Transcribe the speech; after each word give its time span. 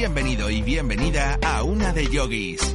Bienvenido 0.00 0.48
y 0.48 0.62
bienvenida 0.62 1.38
a 1.44 1.62
Una 1.62 1.92
de 1.92 2.06
Yogis. 2.06 2.74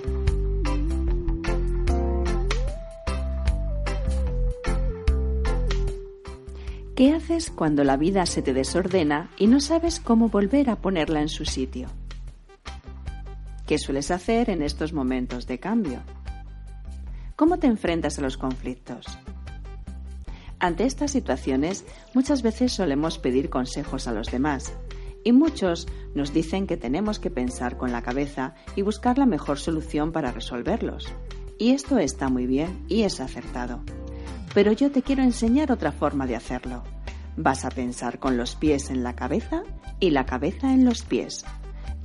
¿Qué 6.95 7.13
haces 7.15 7.49
cuando 7.49 7.83
la 7.83 7.97
vida 7.97 8.27
se 8.27 8.43
te 8.43 8.53
desordena 8.53 9.31
y 9.39 9.47
no 9.47 9.59
sabes 9.59 9.99
cómo 9.99 10.29
volver 10.29 10.69
a 10.69 10.75
ponerla 10.75 11.19
en 11.19 11.29
su 11.29 11.45
sitio? 11.45 11.87
¿Qué 13.65 13.79
sueles 13.79 14.11
hacer 14.11 14.51
en 14.51 14.61
estos 14.61 14.93
momentos 14.93 15.47
de 15.47 15.57
cambio? 15.59 16.03
¿Cómo 17.35 17.57
te 17.57 17.65
enfrentas 17.65 18.19
a 18.19 18.21
los 18.21 18.37
conflictos? 18.37 19.07
Ante 20.59 20.85
estas 20.85 21.09
situaciones, 21.09 21.85
muchas 22.13 22.43
veces 22.43 22.71
solemos 22.71 23.17
pedir 23.17 23.49
consejos 23.49 24.07
a 24.07 24.13
los 24.13 24.29
demás, 24.29 24.73
y 25.25 25.33
muchos 25.33 25.87
nos 26.13 26.31
dicen 26.31 26.67
que 26.67 26.77
tenemos 26.77 27.19
que 27.19 27.31
pensar 27.31 27.77
con 27.77 27.91
la 27.91 28.03
cabeza 28.03 28.53
y 28.75 28.83
buscar 28.83 29.17
la 29.17 29.25
mejor 29.25 29.57
solución 29.59 30.13
para 30.13 30.31
resolverlos. 30.31 31.11
Y 31.57 31.71
esto 31.71 31.97
está 31.97 32.29
muy 32.29 32.45
bien 32.45 32.85
y 32.87 33.01
es 33.01 33.19
acertado. 33.19 33.81
Pero 34.53 34.71
yo 34.71 34.91
te 34.91 35.01
quiero 35.01 35.23
enseñar 35.23 35.71
otra 35.71 35.91
forma 35.91 36.27
de 36.27 36.35
hacerlo. 36.35 36.83
Vas 37.35 37.65
a 37.65 37.69
pensar 37.69 38.19
con 38.19 38.37
los 38.37 38.55
pies 38.55 38.91
en 38.91 39.03
la 39.03 39.15
cabeza 39.15 39.63
y 39.99 40.11
la 40.11 40.25
cabeza 40.25 40.71
en 40.71 40.85
los 40.85 41.01
pies. 41.01 41.43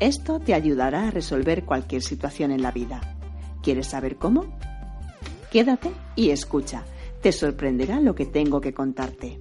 Esto 0.00 0.40
te 0.40 0.54
ayudará 0.54 1.08
a 1.08 1.10
resolver 1.10 1.64
cualquier 1.64 2.02
situación 2.02 2.50
en 2.50 2.62
la 2.62 2.72
vida. 2.72 3.00
¿Quieres 3.62 3.88
saber 3.88 4.16
cómo? 4.16 4.46
Quédate 5.52 5.92
y 6.16 6.30
escucha. 6.30 6.84
Te 7.20 7.32
sorprenderá 7.32 8.00
lo 8.00 8.14
que 8.14 8.24
tengo 8.24 8.62
que 8.62 8.72
contarte. 8.72 9.38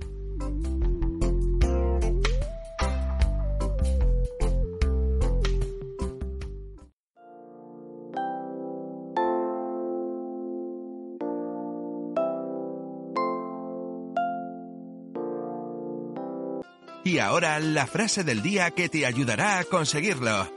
Y 17.09 17.17
ahora 17.17 17.59
la 17.59 17.87
frase 17.87 18.23
del 18.23 18.43
día 18.43 18.69
que 18.69 18.87
te 18.87 19.03
ayudará 19.03 19.57
a 19.57 19.63
conseguirlo. 19.63 20.47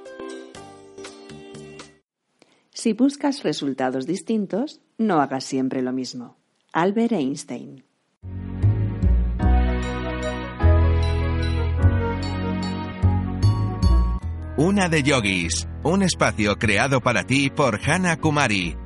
Si 2.75 2.93
buscas 2.93 3.43
resultados 3.43 4.07
distintos, 4.07 4.83
no 4.99 5.23
hagas 5.23 5.45
siempre 5.45 5.81
lo 5.81 5.93
mismo. 5.93 6.37
Albert 6.75 7.13
Einstein. 7.13 7.85
Una 14.59 14.91
de 14.91 15.03
Yogis, 15.03 15.67
un 15.83 16.03
espacio 16.03 16.57
creado 16.59 17.01
para 17.01 17.25
ti 17.25 17.49
por 17.49 17.81
Hannah 17.83 18.19
Kumari, 18.19 18.77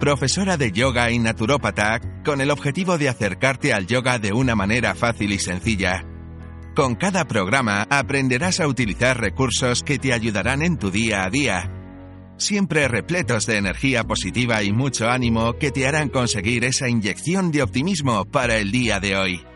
profesora 0.00 0.56
de 0.56 0.72
yoga 0.72 1.10
y 1.10 1.18
naturópata, 1.18 2.00
con 2.24 2.40
el 2.40 2.50
objetivo 2.50 2.96
de 2.96 3.10
acercarte 3.10 3.74
al 3.74 3.86
yoga 3.86 4.18
de 4.18 4.32
una 4.32 4.54
manera 4.54 4.94
fácil 4.94 5.32
y 5.32 5.38
sencilla. 5.38 6.06
Con 6.74 6.94
cada 6.94 7.26
programa 7.26 7.86
aprenderás 7.90 8.58
a 8.58 8.66
utilizar 8.66 9.20
recursos 9.20 9.82
que 9.82 9.98
te 9.98 10.14
ayudarán 10.14 10.62
en 10.62 10.78
tu 10.78 10.90
día 10.90 11.24
a 11.24 11.28
día, 11.28 11.70
siempre 12.38 12.88
repletos 12.88 13.44
de 13.44 13.58
energía 13.58 14.04
positiva 14.04 14.62
y 14.62 14.72
mucho 14.72 15.10
ánimo 15.10 15.52
que 15.58 15.70
te 15.70 15.86
harán 15.86 16.08
conseguir 16.08 16.64
esa 16.64 16.88
inyección 16.88 17.52
de 17.52 17.62
optimismo 17.62 18.24
para 18.24 18.56
el 18.56 18.70
día 18.72 19.00
de 19.00 19.16
hoy. 19.18 19.51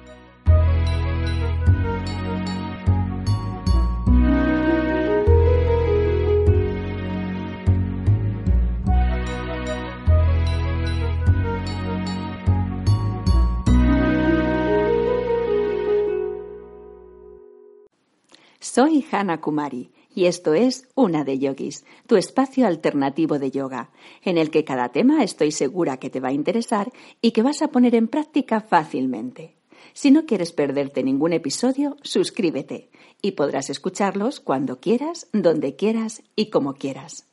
Soy 18.77 19.03
Hannah 19.11 19.41
Kumari 19.41 19.91
y 20.15 20.27
esto 20.27 20.53
es 20.53 20.87
Una 20.95 21.25
de 21.25 21.39
Yogis, 21.39 21.87
tu 22.07 22.17
espacio 22.17 22.67
alternativo 22.67 23.39
de 23.39 23.51
yoga, 23.51 23.91
en 24.23 24.37
el 24.37 24.51
que 24.51 24.67
cada 24.67 24.91
tema 24.91 25.25
estoy 25.25 25.51
segura 25.51 25.97
que 25.97 26.11
te 26.11 26.21
va 26.21 26.29
a 26.29 26.33
interesar 26.33 26.93
y 27.23 27.31
que 27.31 27.41
vas 27.41 27.63
a 27.63 27.69
poner 27.69 27.95
en 27.95 28.07
práctica 28.07 28.61
fácilmente. 28.61 29.57
Si 29.95 30.11
no 30.11 30.27
quieres 30.27 30.53
perderte 30.53 31.03
ningún 31.03 31.33
episodio, 31.33 31.97
suscríbete 32.03 32.91
y 33.23 33.33
podrás 33.33 33.71
escucharlos 33.71 34.41
cuando 34.41 34.79
quieras, 34.79 35.27
donde 35.33 35.75
quieras 35.75 36.23
y 36.37 36.51
como 36.51 36.75
quieras. 36.75 37.27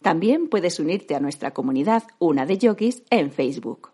También 0.00 0.48
puedes 0.48 0.80
unirte 0.80 1.14
a 1.14 1.20
nuestra 1.20 1.50
comunidad 1.50 2.04
Una 2.18 2.46
de 2.46 2.56
Yogis 2.56 3.02
en 3.10 3.30
Facebook 3.30 3.89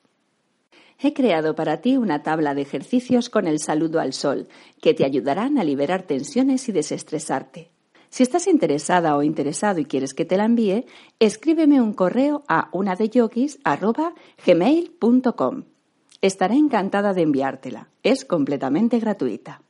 he 1.00 1.12
creado 1.12 1.54
para 1.54 1.80
ti 1.80 1.96
una 1.96 2.22
tabla 2.22 2.54
de 2.54 2.62
ejercicios 2.62 3.30
con 3.30 3.46
el 3.46 3.58
saludo 3.58 4.00
al 4.00 4.12
sol, 4.12 4.48
que 4.80 4.94
te 4.94 5.04
ayudarán 5.04 5.58
a 5.58 5.64
liberar 5.64 6.02
tensiones 6.02 6.68
y 6.68 6.72
desestresarte. 6.72 7.70
Si 8.08 8.22
estás 8.22 8.46
interesada 8.46 9.16
o 9.16 9.22
interesado 9.22 9.80
y 9.80 9.84
quieres 9.84 10.14
que 10.14 10.24
te 10.24 10.36
la 10.36 10.46
envíe, 10.46 10.86
escríbeme 11.18 11.80
un 11.80 11.92
correo 11.92 12.44
a 12.48 12.68
unadeyogis.gmail.com. 12.72 15.64
Estaré 16.22 16.54
encantada 16.54 17.12
de 17.12 17.22
enviártela. 17.22 17.88
Es 18.02 18.24
completamente 18.24 18.98
gratuita. 18.98 19.60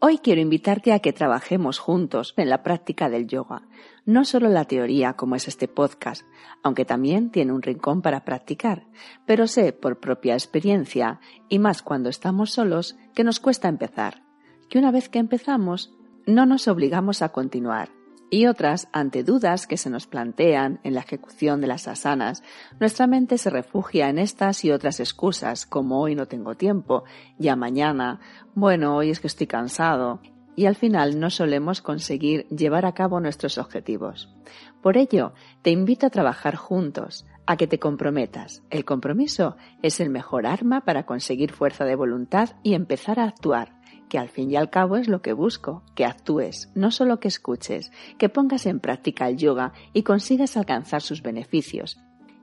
Hoy 0.00 0.18
quiero 0.18 0.40
invitarte 0.40 0.92
a 0.92 0.98
que 0.98 1.12
trabajemos 1.12 1.78
juntos 1.78 2.34
en 2.36 2.50
la 2.50 2.62
práctica 2.62 3.08
del 3.08 3.26
yoga, 3.26 3.62
no 4.06 4.24
solo 4.24 4.48
la 4.48 4.64
teoría 4.64 5.14
como 5.14 5.36
es 5.36 5.48
este 5.48 5.68
podcast, 5.68 6.22
aunque 6.62 6.84
también 6.84 7.30
tiene 7.30 7.52
un 7.52 7.62
rincón 7.62 8.02
para 8.02 8.24
practicar, 8.24 8.86
pero 9.26 9.46
sé 9.46 9.72
por 9.72 10.00
propia 10.00 10.34
experiencia, 10.34 11.20
y 11.48 11.58
más 11.58 11.82
cuando 11.82 12.08
estamos 12.08 12.50
solos, 12.50 12.96
que 13.14 13.24
nos 13.24 13.40
cuesta 13.40 13.68
empezar, 13.68 14.22
que 14.68 14.78
una 14.78 14.90
vez 14.90 15.08
que 15.08 15.18
empezamos 15.18 15.94
no 16.26 16.46
nos 16.46 16.68
obligamos 16.68 17.22
a 17.22 17.30
continuar, 17.30 17.90
y 18.30 18.46
otras, 18.46 18.88
ante 18.92 19.22
dudas 19.22 19.66
que 19.66 19.76
se 19.76 19.90
nos 19.90 20.06
plantean 20.06 20.80
en 20.82 20.94
la 20.94 21.00
ejecución 21.00 21.60
de 21.60 21.68
las 21.68 21.86
asanas, 21.86 22.42
nuestra 22.80 23.06
mente 23.06 23.38
se 23.38 23.50
refugia 23.50 24.08
en 24.08 24.18
estas 24.18 24.64
y 24.64 24.72
otras 24.72 24.98
excusas, 24.98 25.66
como 25.66 26.00
hoy 26.00 26.14
no 26.14 26.26
tengo 26.26 26.56
tiempo, 26.56 27.04
ya 27.38 27.54
mañana, 27.54 28.20
bueno, 28.54 28.96
hoy 28.96 29.10
es 29.10 29.20
que 29.20 29.28
estoy 29.28 29.46
cansado, 29.46 30.20
y 30.56 30.66
al 30.66 30.76
final 30.76 31.18
no 31.20 31.30
solemos 31.30 31.82
conseguir 31.82 32.46
llevar 32.48 32.86
a 32.86 32.94
cabo 32.94 33.20
nuestros 33.20 33.58
objetivos. 33.58 34.34
Por 34.82 34.96
ello, 34.96 35.32
te 35.62 35.70
invito 35.70 36.06
a 36.06 36.10
trabajar 36.10 36.56
juntos, 36.56 37.26
a 37.46 37.56
que 37.56 37.66
te 37.66 37.78
comprometas. 37.78 38.62
El 38.70 38.84
compromiso 38.84 39.56
es 39.82 40.00
el 40.00 40.10
mejor 40.10 40.46
arma 40.46 40.82
para 40.82 41.04
conseguir 41.04 41.52
fuerza 41.52 41.84
de 41.84 41.96
voluntad 41.96 42.50
y 42.62 42.74
empezar 42.74 43.20
a 43.20 43.24
actuar 43.24 43.74
que 44.08 44.18
al 44.18 44.28
fin 44.28 44.50
y 44.50 44.56
al 44.56 44.70
cabo 44.70 44.96
es 44.96 45.08
lo 45.08 45.22
que 45.22 45.32
busco, 45.32 45.82
que 45.94 46.04
actúes, 46.04 46.70
no 46.74 46.90
solo 46.90 47.20
que 47.20 47.28
escuches, 47.28 47.90
que 48.18 48.28
pongas 48.28 48.66
en 48.66 48.78
práctica 48.78 49.28
el 49.28 49.36
yoga 49.36 49.72
y 49.92 50.02
consigas 50.02 50.56
alcanzar 50.56 51.02
sus 51.02 51.22
beneficios, 51.22 51.98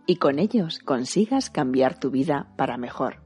y 0.06 0.18
con 0.18 0.40
ellos 0.40 0.80
consigas 0.80 1.50
cambiar 1.50 2.00
tu 2.00 2.12
vida 2.12 2.52
para 2.58 2.78
mejor. 2.78 3.24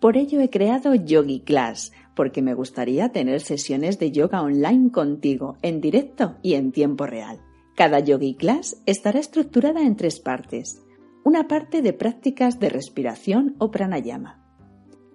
Por 0.00 0.16
ello 0.16 0.40
he 0.40 0.50
creado 0.50 0.94
Yogi 0.94 1.40
Class, 1.40 1.92
porque 2.20 2.42
me 2.42 2.52
gustaría 2.52 3.08
tener 3.12 3.40
sesiones 3.40 3.98
de 3.98 4.12
yoga 4.12 4.42
online 4.42 4.90
contigo, 4.92 5.56
en 5.62 5.80
directo 5.80 6.36
y 6.42 6.52
en 6.52 6.70
tiempo 6.70 7.06
real. 7.06 7.40
Cada 7.74 7.98
Yogi 7.98 8.34
Class 8.34 8.82
estará 8.84 9.18
estructurada 9.18 9.80
en 9.80 9.96
tres 9.96 10.20
partes. 10.20 10.82
Una 11.24 11.48
parte 11.48 11.80
de 11.80 11.94
prácticas 11.94 12.60
de 12.60 12.68
respiración 12.68 13.56
o 13.56 13.70
pranayama, 13.70 14.44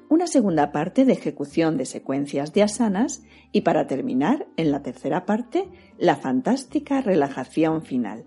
una 0.10 0.26
segunda 0.26 0.72
parte 0.72 1.06
de 1.06 1.14
ejecución 1.14 1.78
de 1.78 1.86
secuencias 1.86 2.54
de 2.54 2.64
asanas 2.64 3.22
y 3.52 3.62
para 3.62 3.86
terminar, 3.86 4.48
en 4.58 4.72
la 4.72 4.82
tercera 4.82 5.28
parte, 5.28 5.70
la 6.00 6.16
fantástica 6.16 7.02
relajación 7.02 7.84
final. 7.84 8.26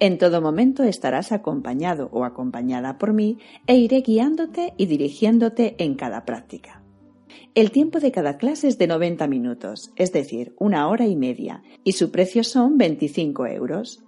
En 0.00 0.18
todo 0.18 0.42
momento 0.42 0.82
estarás 0.82 1.32
acompañado 1.32 2.10
o 2.12 2.26
acompañada 2.26 2.98
por 2.98 3.14
mí 3.14 3.38
e 3.66 3.76
iré 3.76 4.02
guiándote 4.02 4.74
y 4.76 4.84
dirigiéndote 4.84 5.76
en 5.82 5.94
cada 5.94 6.26
práctica. 6.26 6.79
El 7.54 7.70
tiempo 7.70 8.00
de 8.00 8.12
cada 8.12 8.36
clase 8.36 8.68
es 8.68 8.78
de 8.78 8.86
90 8.86 9.26
minutos, 9.26 9.92
es 9.96 10.12
decir, 10.12 10.54
una 10.58 10.88
hora 10.88 11.06
y 11.06 11.16
media, 11.16 11.62
y 11.84 11.92
su 11.92 12.10
precio 12.10 12.44
son 12.44 12.78
25 12.78 13.46
euros. 13.46 14.02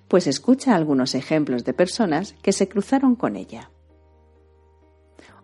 Pues 0.07 0.27
escucha 0.27 0.75
algunos 0.75 1.15
ejemplos 1.15 1.63
de 1.63 1.73
personas 1.73 2.33
que 2.41 2.51
se 2.51 2.67
cruzaron 2.67 3.15
con 3.15 3.35
ella. 3.35 3.71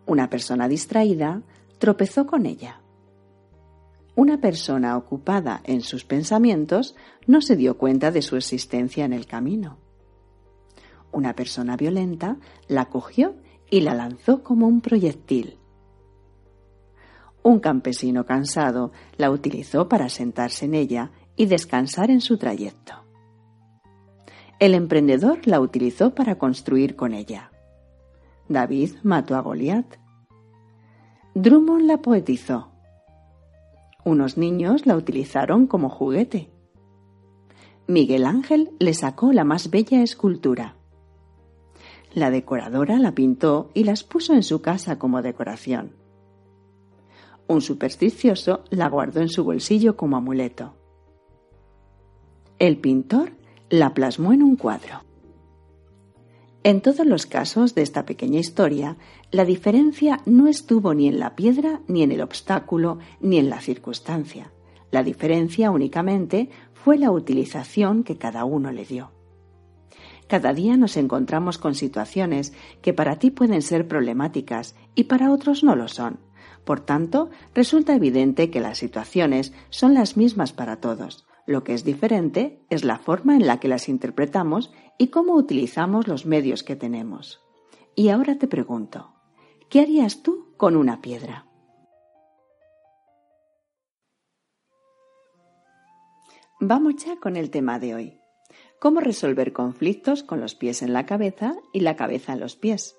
Una 0.05 0.29
persona 0.29 0.67
distraída 0.67 1.43
tropezó 1.77 2.25
con 2.25 2.45
ella. 2.45 2.81
Una 4.15 4.41
persona 4.41 4.97
ocupada 4.97 5.61
en 5.63 5.81
sus 5.81 6.03
pensamientos 6.03 6.95
no 7.25 7.41
se 7.41 7.55
dio 7.55 7.77
cuenta 7.77 8.11
de 8.11 8.21
su 8.21 8.35
existencia 8.35 9.05
en 9.05 9.13
el 9.13 9.25
camino. 9.25 9.77
Una 11.11 11.35
persona 11.35 11.77
violenta 11.77 12.37
la 12.67 12.85
cogió 12.85 13.35
y 13.69 13.81
la 13.81 13.93
lanzó 13.93 14.43
como 14.43 14.67
un 14.67 14.81
proyectil. 14.81 15.57
Un 17.41 17.59
campesino 17.59 18.25
cansado 18.25 18.91
la 19.15 19.31
utilizó 19.31 19.87
para 19.87 20.09
sentarse 20.09 20.65
en 20.65 20.75
ella 20.75 21.11
y 21.39 21.45
descansar 21.45 22.11
en 22.11 22.19
su 22.19 22.37
trayecto. 22.37 22.95
El 24.59 24.73
emprendedor 24.73 25.47
la 25.47 25.61
utilizó 25.61 26.13
para 26.13 26.35
construir 26.35 26.97
con 26.97 27.13
ella. 27.13 27.49
David 28.49 28.95
mató 29.03 29.37
a 29.37 29.39
Goliat. 29.39 29.85
Drummond 31.35 31.85
la 31.85 32.01
poetizó. 32.01 32.71
Unos 34.03 34.37
niños 34.37 34.85
la 34.85 34.97
utilizaron 34.97 35.65
como 35.65 35.87
juguete. 35.87 36.49
Miguel 37.87 38.25
Ángel 38.25 38.71
le 38.77 38.93
sacó 38.93 39.31
la 39.31 39.45
más 39.45 39.69
bella 39.69 40.03
escultura. 40.03 40.75
La 42.13 42.31
decoradora 42.31 42.99
la 42.99 43.13
pintó 43.13 43.71
y 43.73 43.85
las 43.85 44.03
puso 44.03 44.33
en 44.33 44.43
su 44.43 44.61
casa 44.61 44.99
como 44.99 45.21
decoración. 45.21 45.93
Un 47.47 47.61
supersticioso 47.61 48.65
la 48.71 48.89
guardó 48.89 49.21
en 49.21 49.29
su 49.29 49.45
bolsillo 49.45 49.95
como 49.95 50.17
amuleto. 50.17 50.78
El 52.59 52.75
pintor 52.75 53.31
la 53.69 53.93
plasmó 53.93 54.33
en 54.33 54.43
un 54.43 54.57
cuadro. 54.57 55.05
En 56.63 56.81
todos 56.81 57.05
los 57.05 57.25
casos 57.25 57.73
de 57.73 57.83
esta 57.83 58.05
pequeña 58.05 58.37
historia, 58.37 58.97
la 59.31 59.45
diferencia 59.45 60.19
no 60.25 60.45
estuvo 60.47 60.93
ni 60.93 61.07
en 61.07 61.19
la 61.19 61.37
piedra, 61.37 61.79
ni 61.87 62.03
en 62.03 62.11
el 62.11 62.19
obstáculo, 62.19 62.99
ni 63.21 63.37
en 63.37 63.49
la 63.49 63.61
circunstancia. 63.61 64.51
La 64.91 65.03
diferencia 65.03 65.71
únicamente 65.71 66.49
fue 66.73 66.97
la 66.97 67.11
utilización 67.11 68.03
que 68.03 68.17
cada 68.17 68.43
uno 68.43 68.73
le 68.73 68.83
dio. 68.83 69.11
Cada 70.27 70.53
día 70.53 70.75
nos 70.75 70.97
encontramos 70.97 71.57
con 71.57 71.75
situaciones 71.75 72.51
que 72.81 72.93
para 72.93 73.19
ti 73.19 73.31
pueden 73.31 73.61
ser 73.61 73.87
problemáticas 73.87 74.75
y 74.95 75.05
para 75.05 75.31
otros 75.31 75.63
no 75.63 75.77
lo 75.77 75.87
son. 75.87 76.19
Por 76.65 76.81
tanto, 76.81 77.29
resulta 77.55 77.95
evidente 77.95 78.51
que 78.51 78.59
las 78.59 78.79
situaciones 78.79 79.53
son 79.69 79.93
las 79.93 80.17
mismas 80.17 80.51
para 80.51 80.81
todos. 80.81 81.25
Lo 81.49 81.63
que 81.63 81.73
es 81.73 81.83
diferente 81.83 82.63
es 82.69 82.83
la 82.83 82.99
forma 82.99 83.35
en 83.35 83.47
la 83.47 83.59
que 83.59 83.67
las 83.67 83.89
interpretamos 83.89 84.71
y 84.99 85.07
cómo 85.07 85.33
utilizamos 85.33 86.07
los 86.07 86.27
medios 86.27 86.61
que 86.61 86.75
tenemos. 86.75 87.41
Y 87.95 88.09
ahora 88.09 88.37
te 88.37 88.47
pregunto, 88.47 89.15
¿qué 89.67 89.79
harías 89.79 90.21
tú 90.21 90.53
con 90.57 90.75
una 90.75 91.01
piedra? 91.01 91.47
Vamos 96.59 96.97
ya 97.03 97.15
con 97.19 97.35
el 97.35 97.49
tema 97.49 97.79
de 97.79 97.95
hoy. 97.95 98.21
¿Cómo 98.79 98.99
resolver 98.99 99.51
conflictos 99.51 100.21
con 100.21 100.39
los 100.39 100.53
pies 100.53 100.83
en 100.83 100.93
la 100.93 101.07
cabeza 101.07 101.55
y 101.73 101.79
la 101.79 101.95
cabeza 101.95 102.33
en 102.33 102.41
los 102.41 102.57
pies? 102.57 102.95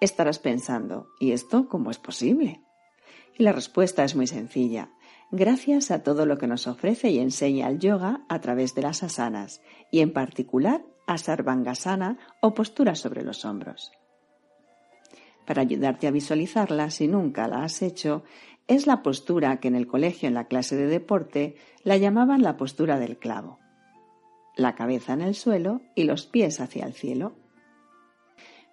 Estarás 0.00 0.40
pensando, 0.40 1.06
¿y 1.20 1.30
esto 1.30 1.68
cómo 1.68 1.92
es 1.92 2.00
posible? 2.00 2.64
Y 3.38 3.44
la 3.44 3.52
respuesta 3.52 4.02
es 4.02 4.16
muy 4.16 4.26
sencilla 4.26 4.90
gracias 5.30 5.90
a 5.90 6.02
todo 6.02 6.26
lo 6.26 6.38
que 6.38 6.46
nos 6.46 6.66
ofrece 6.66 7.10
y 7.10 7.18
enseña 7.18 7.68
el 7.68 7.78
yoga 7.78 8.24
a 8.28 8.40
través 8.40 8.74
de 8.74 8.82
las 8.82 9.02
asanas 9.02 9.62
y 9.90 10.00
en 10.00 10.12
particular 10.12 10.84
a 11.06 11.18
sarvangasana 11.18 12.18
o 12.40 12.54
postura 12.54 12.94
sobre 12.94 13.22
los 13.22 13.44
hombros. 13.44 13.92
Para 15.46 15.62
ayudarte 15.62 16.06
a 16.06 16.10
visualizarla 16.10 16.90
si 16.90 17.08
nunca 17.08 17.48
la 17.48 17.64
has 17.64 17.82
hecho, 17.82 18.24
es 18.66 18.86
la 18.86 19.02
postura 19.02 19.60
que 19.60 19.68
en 19.68 19.74
el 19.74 19.86
colegio 19.86 20.26
en 20.26 20.34
la 20.34 20.46
clase 20.46 20.76
de 20.76 20.86
deporte 20.86 21.56
la 21.82 21.96
llamaban 21.98 22.42
la 22.42 22.56
postura 22.56 22.98
del 22.98 23.18
clavo. 23.18 23.58
La 24.56 24.74
cabeza 24.74 25.12
en 25.12 25.20
el 25.20 25.34
suelo 25.34 25.82
y 25.94 26.04
los 26.04 26.26
pies 26.26 26.60
hacia 26.60 26.86
el 26.86 26.94
cielo. 26.94 27.34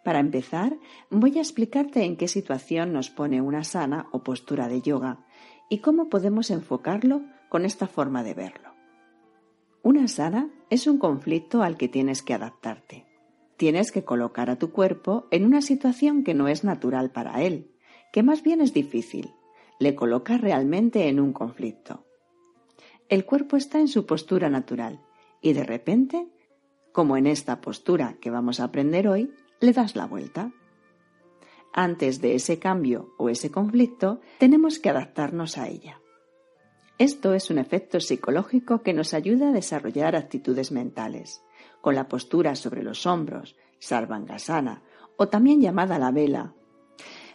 Para 0.04 0.20
empezar, 0.20 0.78
voy 1.10 1.38
a 1.38 1.42
explicarte 1.42 2.04
en 2.06 2.16
qué 2.16 2.28
situación 2.28 2.94
nos 2.94 3.10
pone 3.10 3.42
una 3.42 3.64
sana 3.64 4.08
o 4.12 4.24
postura 4.24 4.68
de 4.68 4.82
yoga 4.82 5.26
y 5.72 5.78
cómo 5.78 6.10
podemos 6.10 6.52
enfocarlo 6.52 7.22
con 7.48 7.64
esta 7.64 7.88
forma 7.88 8.24
de 8.24 8.34
verlo. 8.34 8.76
Una 9.84 10.10
sana 10.10 10.52
es 10.70 10.86
un 10.86 10.98
conflicto 10.98 11.64
al 11.64 11.78
que 11.78 11.88
tienes 11.88 12.22
que 12.22 12.34
adaptarte. 12.34 13.06
Tienes 13.56 13.94
que 13.94 14.04
colocar 14.04 14.50
a 14.50 14.58
tu 14.58 14.74
cuerpo 14.74 15.28
en 15.32 15.46
una 15.46 15.62
situación 15.62 16.26
que 16.26 16.34
no 16.34 16.50
es 16.50 16.66
natural 16.66 17.12
para 17.12 17.42
él, 17.42 17.72
que 18.12 18.22
más 18.22 18.44
bien 18.44 18.60
es 18.60 18.74
difícil. 18.74 19.34
Le 19.80 19.96
colocas 19.96 20.42
realmente 20.42 21.08
en 21.08 21.22
un 21.22 21.32
conflicto. 21.32 22.06
El 23.08 23.24
cuerpo 23.24 23.56
está 23.56 23.80
en 23.80 23.88
su 23.88 24.06
postura 24.06 24.50
natural 24.50 25.00
y 25.42 25.54
de 25.54 25.64
repente, 25.64 26.28
como 26.92 27.16
en 27.16 27.28
esta 27.28 27.62
postura 27.62 28.18
que 28.20 28.30
vamos 28.30 28.60
a 28.60 28.66
aprender 28.66 29.08
hoy, 29.08 29.32
le 29.62 29.72
das 29.72 29.96
la 29.96 30.06
vuelta. 30.06 30.52
Antes 31.74 32.20
de 32.20 32.36
ese 32.36 32.60
cambio 32.60 33.14
o 33.18 33.30
ese 33.30 33.50
conflicto, 33.50 34.20
tenemos 34.40 34.80
que 34.80 34.90
adaptarnos 34.90 35.58
a 35.58 35.68
ella. 35.68 36.02
Esto 36.98 37.34
es 37.34 37.50
un 37.50 37.58
efecto 37.58 38.00
psicológico 38.00 38.84
que 38.84 38.94
nos 38.94 39.14
ayuda 39.14 39.50
a 39.50 39.54
desarrollar 39.54 40.16
actitudes 40.16 40.72
mentales, 40.72 41.42
con 41.82 41.96
la 41.96 42.08
postura 42.08 42.56
sobre 42.56 42.84
los 42.84 43.06
hombros, 43.06 43.56
sarvangasana, 43.80 44.84
o 45.18 45.28
también 45.28 45.62
llamada 45.62 45.98
la 45.98 46.12
vela. 46.12 46.54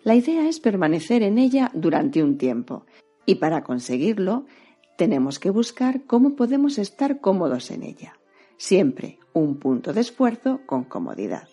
La 0.04 0.14
idea 0.14 0.48
es 0.48 0.60
permanecer 0.60 1.22
en 1.22 1.38
ella 1.38 1.70
durante 1.74 2.22
un 2.22 2.38
tiempo, 2.38 2.86
y 3.24 3.36
para 3.36 3.64
conseguirlo 3.64 4.46
tenemos 4.96 5.38
que 5.38 5.50
buscar 5.50 6.04
cómo 6.04 6.36
podemos 6.36 6.78
estar 6.78 7.20
cómodos 7.20 7.70
en 7.70 7.82
ella. 7.82 8.18
Siempre 8.56 9.18
un 9.32 9.58
punto 9.58 9.92
de 9.92 10.00
esfuerzo 10.00 10.60
con 10.66 10.84
comodidad. 10.84 11.48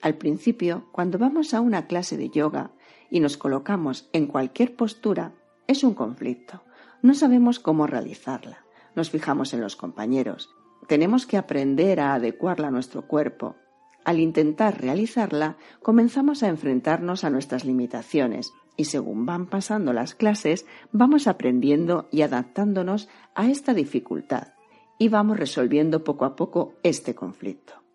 Al 0.00 0.16
principio, 0.16 0.88
cuando 0.92 1.18
vamos 1.18 1.54
a 1.54 1.60
una 1.60 1.86
clase 1.86 2.16
de 2.16 2.30
yoga, 2.30 2.72
y 3.10 3.20
nos 3.20 3.36
colocamos 3.36 4.08
en 4.12 4.26
cualquier 4.26 4.76
postura, 4.76 5.32
es 5.66 5.82
un 5.84 5.94
conflicto. 5.94 6.62
No 7.02 7.14
sabemos 7.14 7.58
cómo 7.58 7.86
realizarla. 7.86 8.64
Nos 8.94 9.10
fijamos 9.10 9.54
en 9.54 9.60
los 9.60 9.76
compañeros. 9.76 10.50
Tenemos 10.86 11.26
que 11.26 11.36
aprender 11.36 12.00
a 12.00 12.14
adecuarla 12.14 12.68
a 12.68 12.70
nuestro 12.70 13.06
cuerpo. 13.06 13.56
Al 14.04 14.20
intentar 14.20 14.80
realizarla, 14.80 15.56
comenzamos 15.82 16.42
a 16.42 16.48
enfrentarnos 16.48 17.24
a 17.24 17.30
nuestras 17.30 17.64
limitaciones 17.64 18.52
y 18.76 18.84
según 18.86 19.26
van 19.26 19.46
pasando 19.46 19.92
las 19.92 20.14
clases, 20.14 20.66
vamos 20.92 21.26
aprendiendo 21.26 22.08
y 22.10 22.22
adaptándonos 22.22 23.08
a 23.34 23.48
esta 23.50 23.74
dificultad 23.74 24.48
y 24.98 25.08
vamos 25.08 25.38
resolviendo 25.38 26.04
poco 26.04 26.24
a 26.24 26.36
poco 26.36 26.74
este 26.82 27.14
conflicto. 27.14 27.87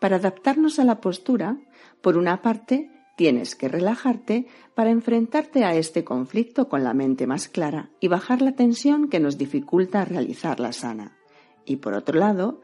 Para 0.00 0.16
adaptarnos 0.16 0.78
a 0.78 0.84
la 0.84 1.00
postura, 1.00 1.58
por 2.00 2.16
una 2.16 2.40
parte, 2.42 2.90
tienes 3.16 3.54
que 3.54 3.68
relajarte 3.68 4.46
para 4.74 4.90
enfrentarte 4.90 5.64
a 5.64 5.74
este 5.74 6.04
conflicto 6.04 6.70
con 6.70 6.82
la 6.82 6.94
mente 6.94 7.26
más 7.26 7.48
clara 7.48 7.90
y 8.00 8.08
bajar 8.08 8.40
la 8.40 8.52
tensión 8.52 9.08
que 9.10 9.20
nos 9.20 9.36
dificulta 9.36 10.06
realizar 10.06 10.58
la 10.58 10.72
sana. 10.72 11.18
Y 11.66 11.76
por 11.76 11.92
otro 11.92 12.18
lado, 12.18 12.62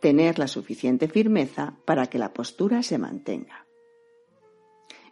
tener 0.00 0.38
la 0.38 0.46
suficiente 0.46 1.08
firmeza 1.08 1.74
para 1.84 2.06
que 2.06 2.18
la 2.18 2.32
postura 2.32 2.84
se 2.84 2.98
mantenga. 2.98 3.66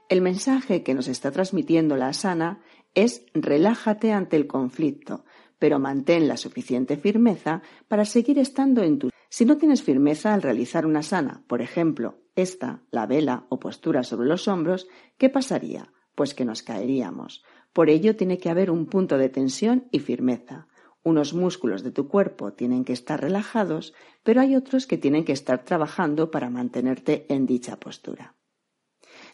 El 0.08 0.20
mensaje 0.20 0.84
que 0.84 0.94
nos 0.94 1.08
está 1.08 1.32
transmitiendo 1.32 1.96
la 1.96 2.08
asana 2.08 2.62
es 2.94 3.26
relájate 3.34 4.12
ante 4.12 4.36
el 4.36 4.46
conflicto, 4.46 5.24
pero 5.58 5.80
mantén 5.80 6.28
la 6.28 6.36
suficiente 6.36 6.96
firmeza 6.96 7.62
para 7.88 8.04
seguir 8.04 8.38
estando 8.38 8.82
en 8.82 8.98
tu. 8.98 9.13
Si 9.34 9.44
no 9.44 9.56
tienes 9.56 9.82
firmeza 9.82 10.32
al 10.32 10.42
realizar 10.42 10.86
una 10.86 11.02
sana, 11.02 11.42
por 11.48 11.60
ejemplo, 11.60 12.20
esta, 12.36 12.84
la 12.92 13.04
vela 13.04 13.46
o 13.48 13.58
postura 13.58 14.04
sobre 14.04 14.28
los 14.28 14.46
hombros, 14.46 14.86
¿qué 15.18 15.28
pasaría? 15.28 15.92
Pues 16.14 16.34
que 16.34 16.44
nos 16.44 16.62
caeríamos. 16.62 17.42
Por 17.72 17.90
ello 17.90 18.14
tiene 18.14 18.38
que 18.38 18.48
haber 18.48 18.70
un 18.70 18.86
punto 18.86 19.18
de 19.18 19.28
tensión 19.28 19.88
y 19.90 19.98
firmeza. 19.98 20.68
Unos 21.02 21.34
músculos 21.34 21.82
de 21.82 21.90
tu 21.90 22.06
cuerpo 22.06 22.52
tienen 22.52 22.84
que 22.84 22.92
estar 22.92 23.20
relajados, 23.20 23.92
pero 24.22 24.40
hay 24.40 24.54
otros 24.54 24.86
que 24.86 24.98
tienen 24.98 25.24
que 25.24 25.32
estar 25.32 25.64
trabajando 25.64 26.30
para 26.30 26.48
mantenerte 26.48 27.26
en 27.28 27.44
dicha 27.44 27.80
postura. 27.80 28.36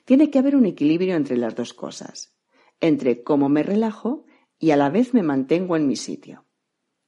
Tiene 0.07 0.31
que 0.31 0.39
haber 0.39 0.57
un 0.57 0.65
equilibrio 0.65 1.15
entre 1.15 1.37
las 1.37 1.55
dos 1.55 1.75
cosas, 1.75 2.35
entre 2.81 3.23
cómo 3.23 3.51
me 3.51 3.63
relajo 3.63 4.25
y 4.59 4.71
a 4.71 4.79
la 4.79 4.89
vez 4.89 5.13
me 5.13 5.23
mantengo 5.23 5.77
en 5.77 5.87
mi 5.87 5.97
sitio. 5.97 6.47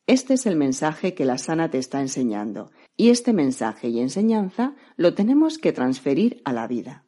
Este 0.07 0.35
es 0.35 0.47
el 0.47 0.57
mensaje 0.57 1.15
que 1.15 1.25
la 1.25 1.39
sana 1.39 1.71
te 1.71 1.79
está 1.79 2.01
enseñando, 2.01 2.73
y 2.97 3.11
este 3.11 3.33
mensaje 3.33 3.89
y 3.89 4.01
enseñanza 4.01 4.75
lo 4.97 5.15
tenemos 5.15 5.59
que 5.59 5.73
transferir 5.73 6.43
a 6.45 6.53
la 6.53 6.67
vida. 6.67 7.07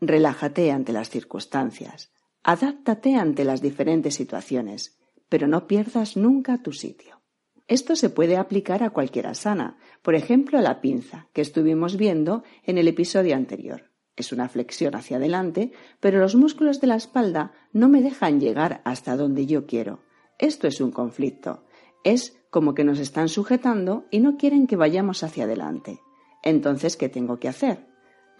Relájate 0.00 0.72
ante 0.72 0.92
las 0.92 1.08
circunstancias, 1.08 2.10
adáptate 2.42 3.14
ante 3.14 3.44
las 3.44 3.62
diferentes 3.62 4.14
situaciones, 4.14 4.98
pero 5.28 5.46
no 5.46 5.68
pierdas 5.68 6.16
nunca 6.16 6.62
tu 6.62 6.72
sitio. 6.72 7.22
Esto 7.68 7.94
se 7.94 8.10
puede 8.10 8.36
aplicar 8.36 8.82
a 8.82 8.90
cualquier 8.90 9.28
asana, 9.28 9.78
por 10.02 10.16
ejemplo 10.16 10.58
a 10.58 10.62
la 10.62 10.80
pinza, 10.80 11.28
que 11.32 11.42
estuvimos 11.42 11.96
viendo 11.96 12.42
en 12.64 12.78
el 12.78 12.88
episodio 12.88 13.36
anterior. 13.36 13.92
Es 14.16 14.32
una 14.32 14.48
flexión 14.48 14.96
hacia 14.96 15.18
adelante, 15.18 15.70
pero 16.00 16.18
los 16.18 16.34
músculos 16.34 16.80
de 16.80 16.88
la 16.88 16.96
espalda 16.96 17.52
no 17.72 17.88
me 17.88 18.02
dejan 18.02 18.40
llegar 18.40 18.82
hasta 18.84 19.16
donde 19.16 19.46
yo 19.46 19.66
quiero. 19.66 20.02
Esto 20.38 20.66
es 20.66 20.80
un 20.80 20.90
conflicto. 20.90 21.64
Es 22.04 22.36
como 22.50 22.74
que 22.74 22.84
nos 22.84 22.98
están 22.98 23.28
sujetando 23.28 24.04
y 24.10 24.20
no 24.20 24.36
quieren 24.36 24.66
que 24.66 24.76
vayamos 24.76 25.22
hacia 25.22 25.44
adelante. 25.44 26.00
Entonces, 26.42 26.96
¿qué 26.96 27.08
tengo 27.08 27.38
que 27.38 27.48
hacer? 27.48 27.86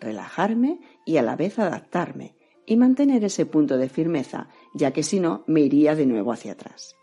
Relajarme 0.01 0.81
y 1.05 1.19
a 1.19 1.23
la 1.23 1.37
vez 1.37 1.59
adaptarme 1.59 2.35
y 2.67 2.77
mantener 2.77 3.25
ese 3.25 3.47
punto 3.47 3.77
de 3.77 3.89
firmeza, 3.89 4.49
ya 4.75 4.93
que 4.93 5.03
si 5.03 5.21
no, 5.21 5.45
me 5.47 5.61
iría 5.61 5.95
de 5.95 6.07
nuevo 6.07 6.33
hacia 6.33 6.53
atrás. 6.53 6.97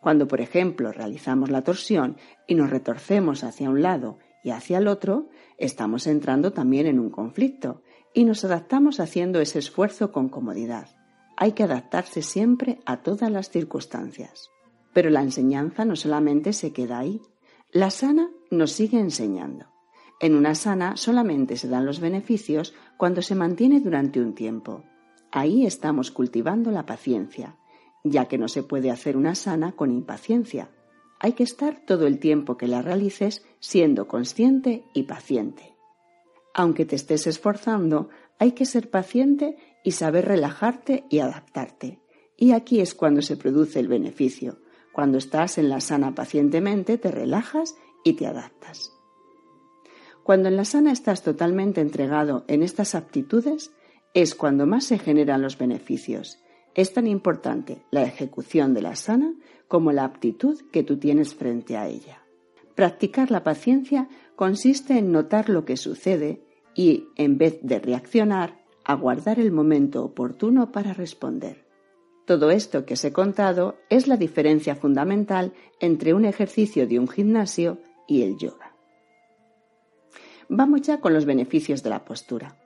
Cuando, 0.00 0.26
por 0.26 0.40
ejemplo, 0.40 0.92
realizamos 0.92 1.50
la 1.50 1.62
torsión 1.62 2.16
y 2.46 2.54
nos 2.54 2.70
retorcemos 2.70 3.44
hacia 3.44 3.70
un 3.70 3.82
lado 3.82 4.18
y 4.42 4.50
hacia 4.50 4.78
el 4.78 4.88
otro, 4.88 5.28
estamos 5.58 6.06
entrando 6.06 6.52
también 6.52 6.86
en 6.86 6.98
un 6.98 7.10
conflicto 7.10 7.82
y 8.12 8.24
nos 8.24 8.44
adaptamos 8.44 9.00
haciendo 9.00 9.40
ese 9.40 9.58
esfuerzo 9.60 10.12
con 10.12 10.28
comodidad. 10.28 10.88
Hay 11.36 11.52
que 11.52 11.62
adaptarse 11.62 12.22
siempre 12.22 12.80
a 12.84 13.02
todas 13.02 13.30
las 13.30 13.48
circunstancias. 13.48 14.50
Pero 14.92 15.10
la 15.10 15.22
enseñanza 15.22 15.84
no 15.84 15.96
solamente 15.96 16.52
se 16.52 16.72
queda 16.72 16.98
ahí. 16.98 17.20
La 17.70 17.90
sana 17.90 18.30
nos 18.50 18.72
sigue 18.72 18.98
enseñando. 18.98 19.66
En 20.20 20.36
una 20.36 20.54
sana 20.54 20.96
solamente 20.96 21.56
se 21.56 21.68
dan 21.68 21.86
los 21.86 22.00
beneficios 22.00 22.74
cuando 22.96 23.22
se 23.22 23.34
mantiene 23.34 23.80
durante 23.80 24.20
un 24.20 24.34
tiempo. 24.34 24.84
Ahí 25.30 25.66
estamos 25.66 26.10
cultivando 26.10 26.70
la 26.70 26.86
paciencia, 26.86 27.56
ya 28.04 28.26
que 28.26 28.38
no 28.38 28.48
se 28.48 28.62
puede 28.62 28.90
hacer 28.90 29.16
una 29.16 29.34
sana 29.34 29.72
con 29.72 29.90
impaciencia, 29.90 30.70
hay 31.22 31.34
que 31.34 31.44
estar 31.44 31.80
todo 31.86 32.08
el 32.08 32.18
tiempo 32.18 32.56
que 32.56 32.66
la 32.66 32.82
realices 32.82 33.44
siendo 33.60 34.08
consciente 34.08 34.84
y 34.92 35.04
paciente. 35.04 35.76
Aunque 36.52 36.84
te 36.84 36.96
estés 36.96 37.28
esforzando, 37.28 38.08
hay 38.40 38.52
que 38.52 38.66
ser 38.66 38.90
paciente 38.90 39.56
y 39.84 39.92
saber 39.92 40.26
relajarte 40.26 41.04
y 41.10 41.20
adaptarte. 41.20 42.00
Y 42.36 42.50
aquí 42.50 42.80
es 42.80 42.96
cuando 42.96 43.22
se 43.22 43.36
produce 43.36 43.78
el 43.78 43.86
beneficio. 43.86 44.61
Cuando 44.92 45.18
estás 45.18 45.58
en 45.58 45.68
la 45.68 45.80
sana 45.80 46.14
pacientemente, 46.14 46.98
te 46.98 47.10
relajas 47.10 47.76
y 48.04 48.14
te 48.14 48.26
adaptas. 48.26 48.92
Cuando 50.22 50.48
en 50.48 50.56
la 50.56 50.64
sana 50.64 50.92
estás 50.92 51.22
totalmente 51.22 51.80
entregado 51.80 52.44
en 52.46 52.62
estas 52.62 52.94
aptitudes, 52.94 53.72
es 54.14 54.34
cuando 54.34 54.66
más 54.66 54.84
se 54.84 54.98
generan 54.98 55.42
los 55.42 55.58
beneficios. 55.58 56.38
Es 56.74 56.92
tan 56.92 57.06
importante 57.06 57.84
la 57.90 58.02
ejecución 58.02 58.74
de 58.74 58.82
la 58.82 58.94
sana 58.94 59.34
como 59.68 59.92
la 59.92 60.04
aptitud 60.04 60.60
que 60.70 60.82
tú 60.82 60.98
tienes 60.98 61.34
frente 61.34 61.76
a 61.76 61.88
ella. 61.88 62.22
Practicar 62.74 63.30
la 63.30 63.42
paciencia 63.42 64.08
consiste 64.36 64.98
en 64.98 65.12
notar 65.12 65.48
lo 65.48 65.64
que 65.64 65.76
sucede 65.76 66.44
y, 66.74 67.08
en 67.16 67.36
vez 67.36 67.58
de 67.62 67.78
reaccionar, 67.78 68.62
aguardar 68.84 69.38
el 69.38 69.52
momento 69.52 70.04
oportuno 70.04 70.72
para 70.72 70.94
responder. 70.94 71.61
Todo 72.32 72.50
esto 72.50 72.86
que 72.86 72.94
os 72.94 73.04
he 73.04 73.12
contado 73.12 73.76
es 73.90 74.08
la 74.08 74.16
diferencia 74.16 74.74
fundamental 74.74 75.52
entre 75.80 76.14
un 76.14 76.24
ejercicio 76.24 76.86
de 76.86 76.98
un 76.98 77.06
gimnasio 77.06 77.76
y 78.08 78.22
el 78.22 78.38
yoga. 78.38 78.74
Vamos 80.48 80.80
ya 80.80 80.98
con 80.98 81.12
los 81.12 81.26
beneficios 81.26 81.82
de 81.82 81.90
la 81.90 82.06
postura. 82.06 82.56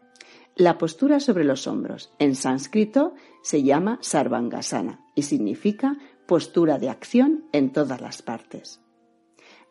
La 0.54 0.78
postura 0.78 1.18
sobre 1.18 1.42
los 1.42 1.66
hombros 1.66 2.12
en 2.20 2.36
sánscrito 2.36 3.14
se 3.42 3.64
llama 3.64 3.98
sarvangasana 4.02 5.04
y 5.16 5.22
significa 5.22 5.98
postura 6.28 6.78
de 6.78 6.88
acción 6.88 7.46
en 7.50 7.72
todas 7.72 8.00
las 8.00 8.22
partes, 8.22 8.80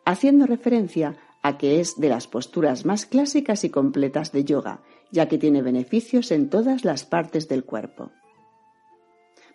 haciendo 0.04 0.44
referencia 0.44 1.16
a 1.42 1.56
que 1.56 1.80
es 1.80 1.98
de 1.98 2.10
las 2.10 2.26
posturas 2.26 2.84
más 2.84 3.06
clásicas 3.06 3.64
y 3.64 3.70
completas 3.70 4.30
de 4.30 4.44
yoga, 4.44 4.82
ya 5.10 5.26
que 5.26 5.38
tiene 5.38 5.62
beneficios 5.62 6.32
en 6.32 6.50
todas 6.50 6.84
las 6.84 7.06
partes 7.06 7.48
del 7.48 7.64
cuerpo. 7.64 8.12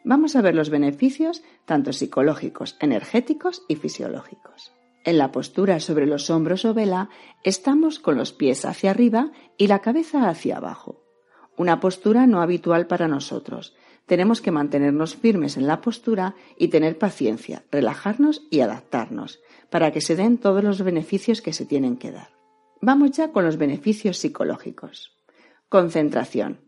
Vamos 0.03 0.35
a 0.35 0.41
ver 0.41 0.55
los 0.55 0.69
beneficios 0.69 1.43
tanto 1.65 1.93
psicológicos, 1.93 2.77
energéticos 2.79 3.63
y 3.67 3.75
fisiológicos. 3.75 4.73
En 5.03 5.17
la 5.17 5.31
postura 5.31 5.79
sobre 5.79 6.05
los 6.05 6.29
hombros 6.29 6.65
o 6.65 6.73
vela 6.73 7.09
estamos 7.43 7.99
con 7.99 8.17
los 8.17 8.33
pies 8.33 8.65
hacia 8.65 8.91
arriba 8.91 9.31
y 9.57 9.67
la 9.67 9.79
cabeza 9.79 10.29
hacia 10.29 10.57
abajo. 10.57 11.03
Una 11.57 11.79
postura 11.79 12.27
no 12.27 12.41
habitual 12.41 12.87
para 12.87 13.07
nosotros, 13.07 13.75
tenemos 14.05 14.41
que 14.41 14.51
mantenernos 14.51 15.15
firmes 15.15 15.57
en 15.57 15.67
la 15.67 15.81
postura 15.81 16.35
y 16.57 16.67
tener 16.67 16.97
paciencia, 16.97 17.63
relajarnos 17.71 18.43
y 18.49 18.59
adaptarnos, 18.59 19.39
para 19.69 19.91
que 19.91 20.01
se 20.01 20.15
den 20.15 20.37
todos 20.37 20.63
los 20.63 20.81
beneficios 20.81 21.41
que 21.41 21.53
se 21.53 21.65
tienen 21.65 21.97
que 21.97 22.11
dar. 22.11 22.29
Vamos 22.81 23.11
ya 23.11 23.31
con 23.31 23.45
los 23.45 23.57
beneficios 23.57 24.17
psicológicos. 24.17 25.15
Concentración. 25.69 26.59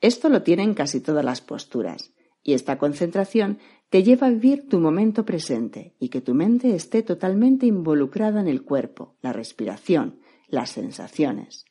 Esto 0.00 0.28
lo 0.28 0.42
tienen 0.42 0.74
casi 0.74 1.00
todas 1.00 1.24
las 1.24 1.40
posturas, 1.40 2.14
y 2.44 2.52
esta 2.52 2.78
concentración 2.78 3.58
te 3.88 4.02
lleva 4.02 4.28
a 4.28 4.30
vivir 4.30 4.68
tu 4.68 4.78
momento 4.78 5.24
presente 5.24 5.94
y 5.98 6.10
que 6.10 6.20
tu 6.20 6.34
mente 6.34 6.74
esté 6.74 7.02
totalmente 7.02 7.66
involucrada 7.66 8.40
en 8.40 8.48
el 8.48 8.62
cuerpo, 8.62 9.16
la 9.22 9.32
respiración, 9.32 10.20
las 10.48 10.70
sensaciones. 10.70 11.64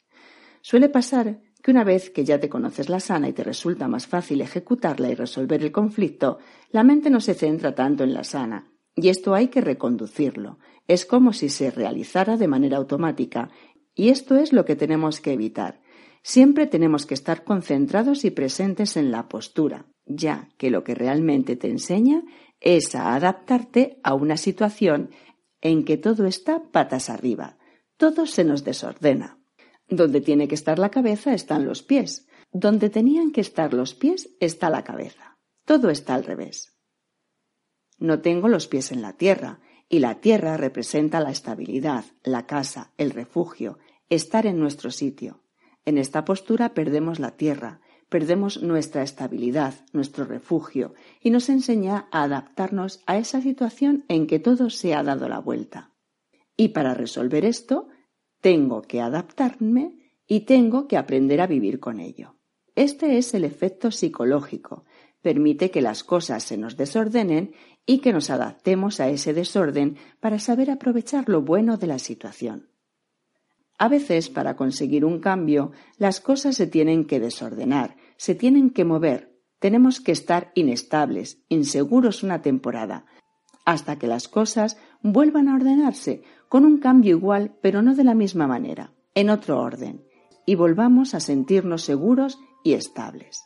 Suele 0.62 0.90
pasar 0.90 1.42
que 1.62 1.72
una 1.72 1.84
vez 1.84 2.10
que 2.10 2.26
ya 2.26 2.40
te 2.40 2.50
conoces 2.50 2.90
la 2.90 3.00
sana 3.00 3.30
y 3.30 3.34
te 3.34 3.44
resulta 3.44 3.88
más 3.88 4.08
fácil 4.08 4.42
ejecutarla 4.42 5.10
y 5.10 5.16
resolver 5.16 5.62
el 5.64 5.72
conflicto, 5.72 6.40
la 6.72 6.84
mente 6.84 7.10
no 7.10 7.22
se 7.22 7.34
centra 7.36 7.76
tanto 7.76 8.04
en 8.04 8.14
la 8.14 8.24
sana, 8.24 8.72
y 8.96 9.10
esto 9.10 9.34
hay 9.34 9.48
que 9.48 9.62
reconducirlo. 9.62 10.60
Es 10.88 11.06
como 11.06 11.32
si 11.32 11.50
se 11.50 11.72
realizara 11.72 12.36
de 12.36 12.48
manera 12.48 12.78
automática, 12.78 13.50
y 13.96 14.10
esto 14.10 14.36
es 14.36 14.52
lo 14.52 14.66
que 14.66 14.76
tenemos 14.76 15.22
que 15.22 15.34
evitar. 15.34 15.82
Siempre 16.22 16.68
tenemos 16.68 17.06
que 17.06 17.14
estar 17.14 17.44
concentrados 17.44 18.26
y 18.26 18.32
presentes 18.32 18.98
en 18.98 19.12
la 19.12 19.30
postura, 19.30 19.86
ya 20.06 20.50
que 20.58 20.70
lo 20.70 20.84
que 20.84 20.96
realmente 20.96 21.56
te 21.56 21.70
enseña 21.70 22.24
es 22.60 22.96
a 22.96 23.16
adaptarte 23.16 24.00
a 24.04 24.14
una 24.14 24.38
situación 24.38 25.12
en 25.62 25.86
que 25.86 25.98
todo 25.98 26.26
está 26.26 26.64
patas 26.72 27.10
arriba, 27.10 27.58
todo 27.98 28.26
se 28.26 28.44
nos 28.44 28.64
desordena. 28.64 29.40
Donde 29.88 30.22
tiene 30.22 30.48
que 30.48 30.56
estar 30.56 30.80
la 30.80 30.90
cabeza 30.90 31.34
están 31.34 31.66
los 31.66 31.84
pies. 31.84 32.28
Donde 32.52 32.90
tenían 32.90 33.32
que 33.32 33.42
estar 33.42 33.74
los 33.74 33.96
pies 33.96 34.30
está 34.40 34.70
la 34.70 34.84
cabeza. 34.84 35.38
Todo 35.66 35.90
está 35.90 36.16
al 36.16 36.24
revés. 36.24 36.78
No 38.00 38.22
tengo 38.22 38.48
los 38.48 38.68
pies 38.68 38.92
en 38.92 39.02
la 39.02 39.14
tierra, 39.14 39.62
y 39.88 40.00
la 40.00 40.20
tierra 40.20 40.58
representa 40.58 41.20
la 41.20 41.32
estabilidad, 41.32 42.06
la 42.24 42.46
casa, 42.46 42.94
el 42.98 43.12
refugio, 43.12 43.78
estar 44.10 44.46
en 44.46 44.60
nuestro 44.60 44.92
sitio. 44.92 45.44
En 45.86 45.98
esta 45.98 46.26
postura 46.26 46.74
perdemos 46.74 47.20
la 47.20 47.38
tierra, 47.38 47.82
perdemos 48.14 48.62
nuestra 48.62 49.02
estabilidad, 49.02 49.74
nuestro 49.92 50.24
refugio, 50.24 50.94
y 51.20 51.32
nos 51.32 51.50
enseña 51.50 52.10
a 52.12 52.22
adaptarnos 52.22 53.02
a 53.08 53.18
esa 53.18 53.42
situación 53.42 54.06
en 54.08 54.28
que 54.28 54.38
todo 54.38 54.70
se 54.70 54.94
ha 54.94 55.02
dado 55.02 55.28
la 55.28 55.40
vuelta. 55.40 55.96
Y 56.56 56.68
para 56.68 56.94
resolver 56.94 57.44
esto, 57.44 57.88
tengo 58.40 58.84
que 58.84 59.02
adaptarme 59.02 59.98
y 60.28 60.42
tengo 60.42 60.88
que 60.88 60.98
aprender 60.98 61.42
a 61.42 61.48
vivir 61.48 61.80
con 61.80 62.00
ello. 62.00 62.36
Este 62.76 63.18
es 63.18 63.34
el 63.34 63.46
efecto 63.46 63.90
psicológico. 63.90 64.86
Permite 65.24 65.72
que 65.72 65.82
las 65.82 66.04
cosas 66.04 66.44
se 66.44 66.56
nos 66.56 66.78
desordenen 66.78 67.56
y 67.84 67.98
que 67.98 68.14
nos 68.14 68.30
adaptemos 68.30 69.00
a 69.00 69.10
ese 69.10 69.34
desorden 69.34 69.98
para 70.20 70.38
saber 70.38 70.70
aprovechar 70.70 71.30
lo 71.30 71.42
bueno 71.42 71.78
de 71.78 71.88
la 71.88 71.98
situación. 71.98 72.70
A 73.80 73.88
veces, 73.88 74.30
para 74.30 74.56
conseguir 74.56 75.04
un 75.04 75.20
cambio, 75.20 75.72
las 75.98 76.22
cosas 76.22 76.56
se 76.56 76.68
tienen 76.68 77.06
que 77.06 77.20
desordenar, 77.20 77.98
se 78.18 78.36
tienen 78.36 78.70
que 78.70 78.86
mover, 78.86 79.34
tenemos 79.60 80.02
que 80.02 80.12
estar 80.12 80.52
inestables, 80.56 81.40
inseguros 81.50 82.24
una 82.24 82.42
temporada, 82.42 83.06
hasta 83.66 83.98
que 83.98 84.08
las 84.08 84.28
cosas 84.28 84.78
vuelvan 85.02 85.48
a 85.48 85.56
ordenarse, 85.56 86.24
con 86.50 86.66
un 86.66 86.80
cambio 86.80 87.16
igual, 87.16 87.56
pero 87.62 87.82
no 87.82 87.96
de 87.96 88.04
la 88.04 88.14
misma 88.14 88.46
manera, 88.46 88.94
en 89.16 89.30
otro 89.30 89.62
orden, 89.62 90.04
y 90.46 90.56
volvamos 90.56 91.14
a 91.14 91.20
sentirnos 91.20 91.84
seguros 91.84 92.40
y 92.64 92.74
estables. 92.74 93.44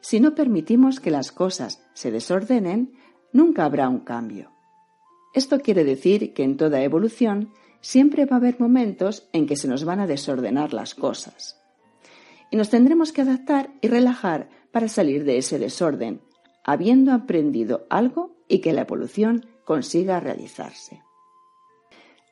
Si 0.00 0.20
no 0.20 0.34
permitimos 0.34 1.00
que 1.00 1.10
las 1.10 1.32
cosas 1.32 1.84
se 1.92 2.10
desordenen, 2.10 2.94
nunca 3.32 3.64
habrá 3.64 3.88
un 3.88 4.00
cambio. 4.00 4.50
Esto 5.34 5.60
quiere 5.60 5.84
decir 5.84 6.32
que 6.32 6.42
en 6.42 6.56
toda 6.56 6.82
evolución 6.82 7.52
siempre 7.80 8.24
va 8.24 8.36
a 8.36 8.38
haber 8.38 8.58
momentos 8.58 9.28
en 9.32 9.46
que 9.46 9.56
se 9.56 9.68
nos 9.68 9.84
van 9.84 10.00
a 10.00 10.06
desordenar 10.06 10.72
las 10.72 10.94
cosas. 10.94 11.59
Y 12.50 12.56
nos 12.56 12.70
tendremos 12.70 13.12
que 13.12 13.22
adaptar 13.22 13.72
y 13.80 13.88
relajar 13.88 14.48
para 14.72 14.88
salir 14.88 15.24
de 15.24 15.38
ese 15.38 15.58
desorden, 15.58 16.20
habiendo 16.64 17.12
aprendido 17.12 17.86
algo 17.90 18.36
y 18.48 18.58
que 18.58 18.72
la 18.72 18.82
evolución 18.82 19.46
consiga 19.64 20.20
realizarse. 20.20 21.02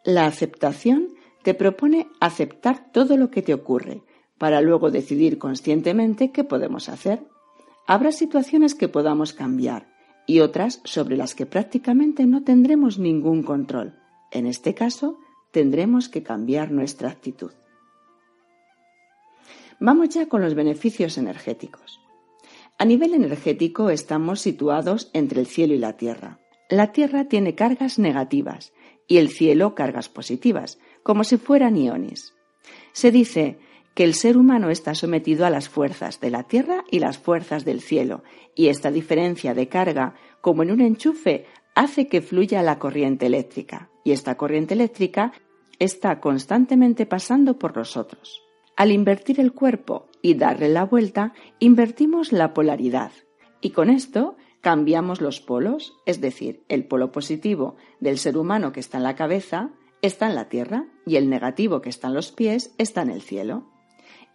La 0.04 0.26
aceptación 0.26 1.08
te 1.42 1.54
propone 1.54 2.08
aceptar 2.20 2.90
todo 2.92 3.16
lo 3.16 3.30
que 3.30 3.42
te 3.42 3.54
ocurre, 3.54 4.02
para 4.38 4.60
luego 4.60 4.90
decidir 4.90 5.38
conscientemente 5.38 6.30
qué 6.30 6.44
podemos 6.44 6.88
hacer. 6.88 7.26
Habrá 7.86 8.12
situaciones 8.12 8.74
que 8.74 8.88
podamos 8.88 9.32
cambiar 9.32 9.88
y 10.26 10.40
otras 10.40 10.80
sobre 10.84 11.16
las 11.16 11.34
que 11.34 11.46
prácticamente 11.46 12.26
no 12.26 12.44
tendremos 12.44 12.98
ningún 12.98 13.42
control. 13.42 13.98
En 14.30 14.46
este 14.46 14.74
caso, 14.74 15.18
tendremos 15.52 16.08
que 16.08 16.22
cambiar 16.22 16.70
nuestra 16.70 17.08
actitud. 17.08 17.52
Vamos 19.80 20.08
ya 20.08 20.26
con 20.26 20.42
los 20.42 20.54
beneficios 20.54 21.18
energéticos. 21.18 22.00
A 22.78 22.84
nivel 22.84 23.14
energético 23.14 23.90
estamos 23.90 24.40
situados 24.40 25.10
entre 25.12 25.40
el 25.40 25.46
cielo 25.46 25.74
y 25.74 25.78
la 25.78 25.96
tierra. 25.96 26.40
La 26.68 26.92
tierra 26.92 27.26
tiene 27.26 27.54
cargas 27.54 27.98
negativas 27.98 28.72
y 29.06 29.18
el 29.18 29.28
cielo 29.28 29.76
cargas 29.76 30.08
positivas, 30.08 30.78
como 31.02 31.22
si 31.22 31.36
fueran 31.36 31.76
iones. 31.76 32.34
Se 32.92 33.12
dice 33.12 33.58
que 33.94 34.04
el 34.04 34.14
ser 34.14 34.36
humano 34.36 34.70
está 34.70 34.94
sometido 34.94 35.46
a 35.46 35.50
las 35.50 35.68
fuerzas 35.68 36.20
de 36.20 36.30
la 36.30 36.42
tierra 36.42 36.84
y 36.90 36.98
las 36.98 37.18
fuerzas 37.18 37.64
del 37.64 37.80
cielo, 37.80 38.22
y 38.54 38.68
esta 38.68 38.90
diferencia 38.90 39.54
de 39.54 39.68
carga, 39.68 40.14
como 40.40 40.62
en 40.62 40.72
un 40.72 40.80
enchufe, 40.80 41.46
hace 41.74 42.08
que 42.08 42.20
fluya 42.20 42.62
la 42.62 42.78
corriente 42.78 43.26
eléctrica, 43.26 43.90
y 44.04 44.12
esta 44.12 44.36
corriente 44.36 44.74
eléctrica 44.74 45.32
está 45.78 46.20
constantemente 46.20 47.06
pasando 47.06 47.58
por 47.58 47.76
nosotros. 47.76 48.47
Al 48.78 48.92
invertir 48.92 49.40
el 49.40 49.52
cuerpo 49.52 50.06
y 50.22 50.34
darle 50.34 50.68
la 50.68 50.84
vuelta, 50.84 51.34
invertimos 51.58 52.30
la 52.30 52.54
polaridad, 52.54 53.10
y 53.60 53.70
con 53.70 53.90
esto 53.90 54.36
cambiamos 54.60 55.20
los 55.20 55.40
polos, 55.40 55.96
es 56.06 56.20
decir, 56.20 56.62
el 56.68 56.86
polo 56.86 57.10
positivo 57.10 57.74
del 57.98 58.18
ser 58.18 58.38
humano 58.38 58.70
que 58.70 58.78
está 58.78 58.98
en 58.98 59.02
la 59.02 59.16
cabeza 59.16 59.70
está 60.00 60.28
en 60.28 60.36
la 60.36 60.48
tierra 60.48 60.86
y 61.04 61.16
el 61.16 61.28
negativo 61.28 61.80
que 61.80 61.88
está 61.88 62.06
en 62.06 62.14
los 62.14 62.30
pies 62.30 62.72
está 62.78 63.02
en 63.02 63.10
el 63.10 63.20
cielo 63.20 63.66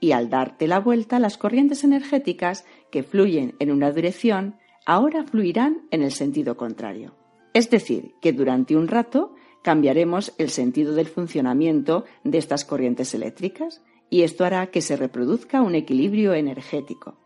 y 0.02 0.12
al 0.12 0.30
darte 0.30 0.68
la 0.68 0.82
vuelta 0.82 1.20
las 1.20 1.38
corrientes 1.38 1.86
energéticas 1.86 2.66
que 2.92 3.04
fluyen 3.04 3.56
en 3.60 3.72
una 3.72 3.92
dirección 3.92 4.58
ahora 4.86 5.24
fluirán 5.24 5.88
en 5.90 6.02
el 6.02 6.12
sentido 6.12 6.58
contrario. 6.58 7.16
Es 7.54 7.70
decir, 7.70 8.16
que 8.20 8.34
durante 8.34 8.76
un 8.76 8.90
rato 8.90 9.36
cambiaremos 9.62 10.34
el 10.38 10.50
sentido 10.50 10.96
del 10.96 11.08
funcionamiento 11.08 12.04
de 12.26 12.40
estas 12.40 12.66
corrientes 12.66 13.14
eléctricas 13.14 13.82
y 14.14 14.22
esto 14.22 14.46
hará 14.46 14.68
que 14.68 14.84
se 14.84 14.96
reproduzca 14.96 15.64
un 15.64 15.74
equilibrio 15.74 16.36
energético. 16.36 17.18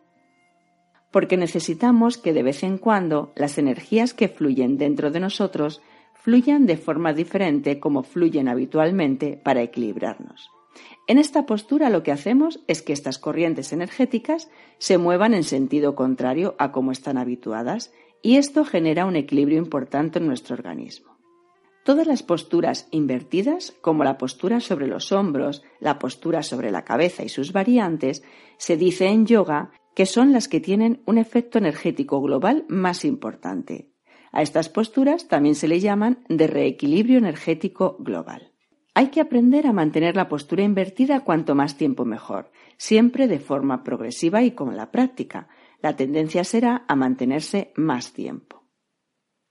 Porque 1.11 1.35
necesitamos 1.35 2.17
que 2.17 2.31
de 2.31 2.43
vez 2.43 2.63
en 2.63 2.77
cuando 2.77 3.33
las 3.35 3.57
energías 3.57 4.13
que 4.13 4.29
fluyen 4.29 4.77
dentro 4.77 5.11
de 5.11 5.19
nosotros 5.19 5.81
fluyan 6.13 6.65
de 6.65 6.77
forma 6.77 7.11
diferente 7.11 7.81
como 7.81 8.03
fluyen 8.03 8.47
habitualmente 8.47 9.37
para 9.43 9.63
equilibrarnos. 9.63 10.49
En 11.09 11.17
esta 11.17 11.45
postura 11.45 11.89
lo 11.89 12.03
que 12.03 12.13
hacemos 12.13 12.61
es 12.67 12.81
que 12.81 12.93
estas 12.93 13.19
corrientes 13.19 13.73
energéticas 13.73 14.49
se 14.77 14.97
muevan 14.97 15.33
en 15.33 15.43
sentido 15.43 15.93
contrario 15.93 16.55
a 16.57 16.71
como 16.71 16.93
están 16.93 17.17
habituadas 17.17 17.91
y 18.21 18.37
esto 18.37 18.63
genera 18.63 19.05
un 19.05 19.17
equilibrio 19.17 19.57
importante 19.57 20.19
en 20.19 20.27
nuestro 20.27 20.55
organismo. 20.55 21.16
Todas 21.87 22.05
las 22.05 22.21
posturas 22.21 22.89
invertidas, 22.91 23.73
como 23.79 24.03
la 24.03 24.17
postura 24.17 24.59
sobre 24.59 24.87
los 24.87 25.13
hombros, 25.13 25.63
la 25.79 25.99
postura 25.99 26.43
sobre 26.43 26.69
la 26.69 26.83
cabeza 26.83 27.23
y 27.23 27.29
sus 27.29 27.53
variantes, 27.53 28.25
se 28.57 28.75
dice 28.75 29.07
en 29.07 29.25
yoga 29.25 29.71
que 29.95 30.05
son 30.05 30.33
las 30.33 30.49
que 30.49 30.59
tienen 30.59 31.01
un 31.05 31.17
efecto 31.17 31.59
energético 31.59 32.21
global 32.21 32.65
más 32.67 33.05
importante. 33.05 33.93
A 34.33 34.41
estas 34.41 34.67
posturas 34.67 35.29
también 35.29 35.55
se 35.55 35.69
le 35.69 35.79
llaman 35.79 36.25
de 36.27 36.47
reequilibrio 36.47 37.19
energético 37.19 37.95
global. 38.01 38.51
Hay 38.93 39.07
que 39.07 39.21
aprender 39.21 39.65
a 39.65 39.71
mantener 39.71 40.17
la 40.17 40.27
postura 40.27 40.63
invertida 40.63 41.21
cuanto 41.21 41.55
más 41.55 41.77
tiempo 41.77 42.03
mejor, 42.03 42.51
siempre 42.75 43.29
de 43.29 43.39
forma 43.39 43.85
progresiva 43.85 44.43
y 44.43 44.51
con 44.51 44.75
la 44.75 44.91
práctica. 44.91 45.47
La 45.81 45.95
tendencia 45.95 46.43
será 46.43 46.83
a 46.89 46.97
mantenerse 46.97 47.71
más 47.77 48.11
tiempo. 48.11 48.65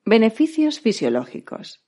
Beneficios 0.04 0.80
fisiológicos. 0.80 1.85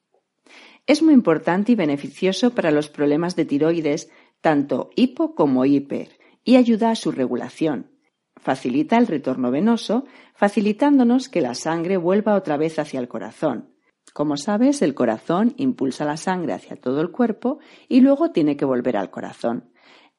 Es 0.89 1.03
muy 1.03 1.13
importante 1.13 1.73
y 1.73 1.75
beneficioso 1.75 2.55
para 2.55 2.71
los 2.71 2.89
problemas 2.89 3.37
de 3.37 3.45
tiroides, 3.45 4.11
tanto 4.41 4.89
hipo 4.97 5.35
como 5.35 5.67
hiper, 5.67 6.19
y 6.45 6.57
ayuda 6.57 6.91
a 6.91 6.97
su 6.97 7.13
regulación. 7.13 7.93
Facilita 8.37 8.97
el 8.97 9.07
retorno 9.07 9.51
venoso, 9.51 10.07
facilitándonos 10.35 11.29
que 11.29 11.43
la 11.43 11.55
sangre 11.55 11.99
vuelva 11.99 12.37
otra 12.37 12.57
vez 12.57 12.79
hacia 12.79 13.01
el 13.01 13.09
corazón. 13.09 13.75
Como 14.15 14.39
sabes, 14.39 14.81
el 14.81 14.95
corazón 14.95 15.53
impulsa 15.59 16.07
la 16.07 16.17
sangre 16.17 16.55
hacia 16.55 16.77
todo 16.77 17.03
el 17.03 17.11
cuerpo 17.11 17.59
y 17.87 18.01
luego 18.01 18.31
tiene 18.31 18.57
que 18.57 18.65
volver 18.65 18.97
al 18.97 19.11
corazón. 19.11 19.71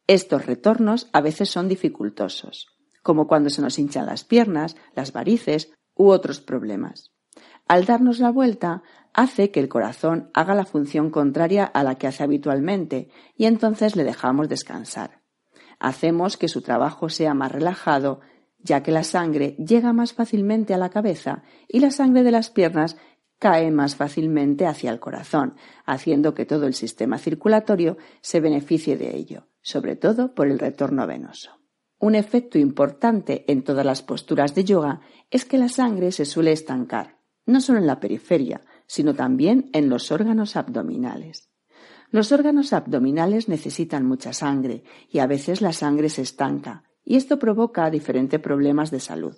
Estos 0.05 0.45
retornos 0.45 1.09
a 1.13 1.21
veces 1.21 1.49
son 1.49 1.67
dificultosos, 1.67 2.67
como 3.01 3.25
cuando 3.25 3.49
se 3.49 3.63
nos 3.63 3.79
hinchan 3.79 4.05
las 4.05 4.23
piernas, 4.23 4.75
las 4.93 5.13
varices 5.13 5.73
u 5.95 6.09
otros 6.09 6.41
problemas. 6.41 7.11
Al 7.67 7.85
darnos 7.85 8.19
la 8.19 8.31
vuelta, 8.31 8.81
hace 9.13 9.51
que 9.51 9.59
el 9.59 9.69
corazón 9.69 10.29
haga 10.33 10.55
la 10.55 10.65
función 10.65 11.09
contraria 11.09 11.65
a 11.65 11.83
la 11.83 11.95
que 11.95 12.07
hace 12.07 12.23
habitualmente 12.23 13.09
y 13.35 13.45
entonces 13.45 13.95
le 13.95 14.03
dejamos 14.03 14.49
descansar. 14.49 15.21
Hacemos 15.79 16.37
que 16.37 16.47
su 16.47 16.61
trabajo 16.61 17.09
sea 17.09 17.33
más 17.33 17.51
relajado, 17.51 18.21
ya 18.59 18.83
que 18.83 18.91
la 18.91 19.03
sangre 19.03 19.55
llega 19.57 19.93
más 19.93 20.13
fácilmente 20.13 20.73
a 20.73 20.77
la 20.77 20.89
cabeza 20.89 21.43
y 21.67 21.79
la 21.79 21.91
sangre 21.91 22.23
de 22.23 22.31
las 22.31 22.49
piernas 22.49 22.97
cae 23.39 23.71
más 23.71 23.95
fácilmente 23.95 24.67
hacia 24.67 24.91
el 24.91 24.99
corazón, 24.99 25.55
haciendo 25.85 26.33
que 26.33 26.45
todo 26.45 26.67
el 26.67 26.73
sistema 26.73 27.17
circulatorio 27.17 27.97
se 28.21 28.41
beneficie 28.41 28.97
de 28.97 29.15
ello, 29.15 29.47
sobre 29.61 29.95
todo 29.95 30.35
por 30.35 30.47
el 30.47 30.59
retorno 30.59 31.07
venoso. 31.07 31.51
Un 31.99 32.15
efecto 32.15 32.57
importante 32.57 33.45
en 33.51 33.63
todas 33.63 33.85
las 33.85 34.01
posturas 34.01 34.55
de 34.55 34.65
yoga 34.65 35.01
es 35.31 35.45
que 35.45 35.57
la 35.57 35.69
sangre 35.69 36.11
se 36.11 36.25
suele 36.25 36.51
estancar, 36.51 37.17
no 37.45 37.61
solo 37.61 37.79
en 37.79 37.87
la 37.87 37.99
periferia, 37.99 38.61
sino 38.89 39.13
también 39.13 39.69
en 39.73 39.87
los 39.87 40.11
órganos 40.11 40.55
abdominales. 40.55 41.47
Los 42.09 42.31
órganos 42.31 42.73
abdominales 42.73 43.47
necesitan 43.47 44.03
mucha 44.03 44.33
sangre 44.33 44.83
y 45.11 45.19
a 45.19 45.27
veces 45.27 45.61
la 45.61 45.73
sangre 45.73 46.09
se 46.09 46.23
estanca, 46.23 46.83
y 47.05 47.15
esto 47.15 47.37
provoca 47.37 47.91
diferentes 47.91 48.39
problemas 48.39 48.89
de 48.89 48.99
salud. 48.99 49.37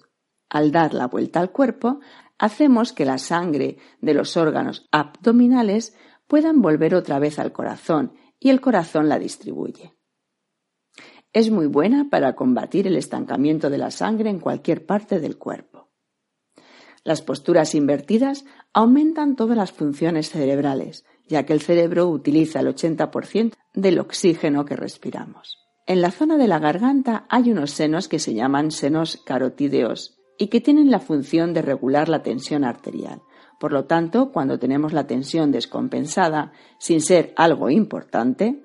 Al 0.50 0.72
dar 0.72 0.94
la 0.94 1.08
vuelta 1.08 1.42
al 1.42 1.52
cuerpo, 1.52 2.00
hacemos 2.38 2.94
que 2.94 3.04
la 3.04 3.18
sangre 3.18 3.78
de 4.00 4.14
los 4.14 4.38
órganos 4.38 4.88
abdominales 4.90 5.98
puedan 6.28 6.62
volver 6.62 6.96
otra 6.96 7.20
vez 7.20 7.38
al 7.38 7.52
corazón 7.52 8.14
y 8.40 8.52
el 8.52 8.62
corazón 8.62 9.10
la 9.10 9.20
distribuye. 9.20 9.98
Es 11.34 11.52
muy 11.52 11.68
buena 11.68 12.10
para 12.10 12.36
combatir 12.36 12.88
el 12.88 12.96
estancamiento 12.96 13.70
de 13.70 13.78
la 13.80 13.92
sangre 13.92 14.30
en 14.30 14.40
cualquier 14.40 14.86
parte 14.86 15.20
del 15.20 15.38
cuerpo. 15.38 15.71
Las 17.04 17.22
posturas 17.22 17.74
invertidas 17.74 18.46
aumentan 18.74 19.36
todas 19.36 19.58
las 19.58 19.72
funciones 19.72 20.30
cerebrales, 20.30 21.06
ya 21.28 21.46
que 21.46 21.54
el 21.54 21.62
cerebro 21.62 22.08
utiliza 22.08 22.60
el 22.60 22.68
80% 22.68 23.54
del 23.74 24.00
oxígeno 24.00 24.66
que 24.66 24.76
respiramos. 24.76 25.58
En 25.88 26.02
la 26.02 26.12
zona 26.12 26.38
de 26.38 26.48
la 26.48 26.60
garganta 26.60 27.26
hay 27.30 27.52
unos 27.52 27.72
senos 27.72 28.08
que 28.08 28.20
se 28.20 28.34
llaman 28.34 28.72
senos 28.72 29.20
carotídeos 29.26 30.20
y 30.38 30.48
que 30.48 30.62
tienen 30.62 30.92
la 30.92 31.00
función 31.00 31.54
de 31.54 31.62
regular 31.62 32.08
la 32.08 32.22
tensión 32.22 32.64
arterial. 32.64 33.22
Por 33.60 33.74
lo 33.74 33.86
tanto, 33.86 34.32
cuando 34.32 34.60
tenemos 34.60 34.94
la 34.94 35.08
tensión 35.08 35.52
descompensada, 35.52 36.52
sin 36.80 37.02
ser 37.02 37.34
algo 37.36 37.70
importante, 37.70 38.64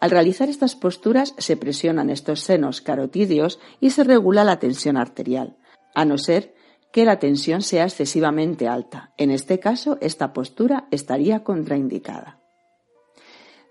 al 0.00 0.10
realizar 0.10 0.48
estas 0.48 0.74
posturas 0.74 1.34
se 1.38 1.56
presionan 1.56 2.10
estos 2.10 2.40
senos 2.40 2.80
carotídeos 2.80 3.58
y 3.80 3.90
se 3.90 4.04
regula 4.04 4.44
la 4.44 4.58
tensión 4.58 4.96
arterial, 4.96 5.56
a 5.94 6.04
no 6.04 6.18
ser 6.18 6.55
que 6.96 7.04
la 7.04 7.18
tensión 7.18 7.60
sea 7.60 7.84
excesivamente 7.84 8.68
alta. 8.68 9.12
En 9.18 9.30
este 9.30 9.60
caso, 9.60 9.98
esta 10.00 10.32
postura 10.32 10.88
estaría 10.90 11.44
contraindicada. 11.44 12.40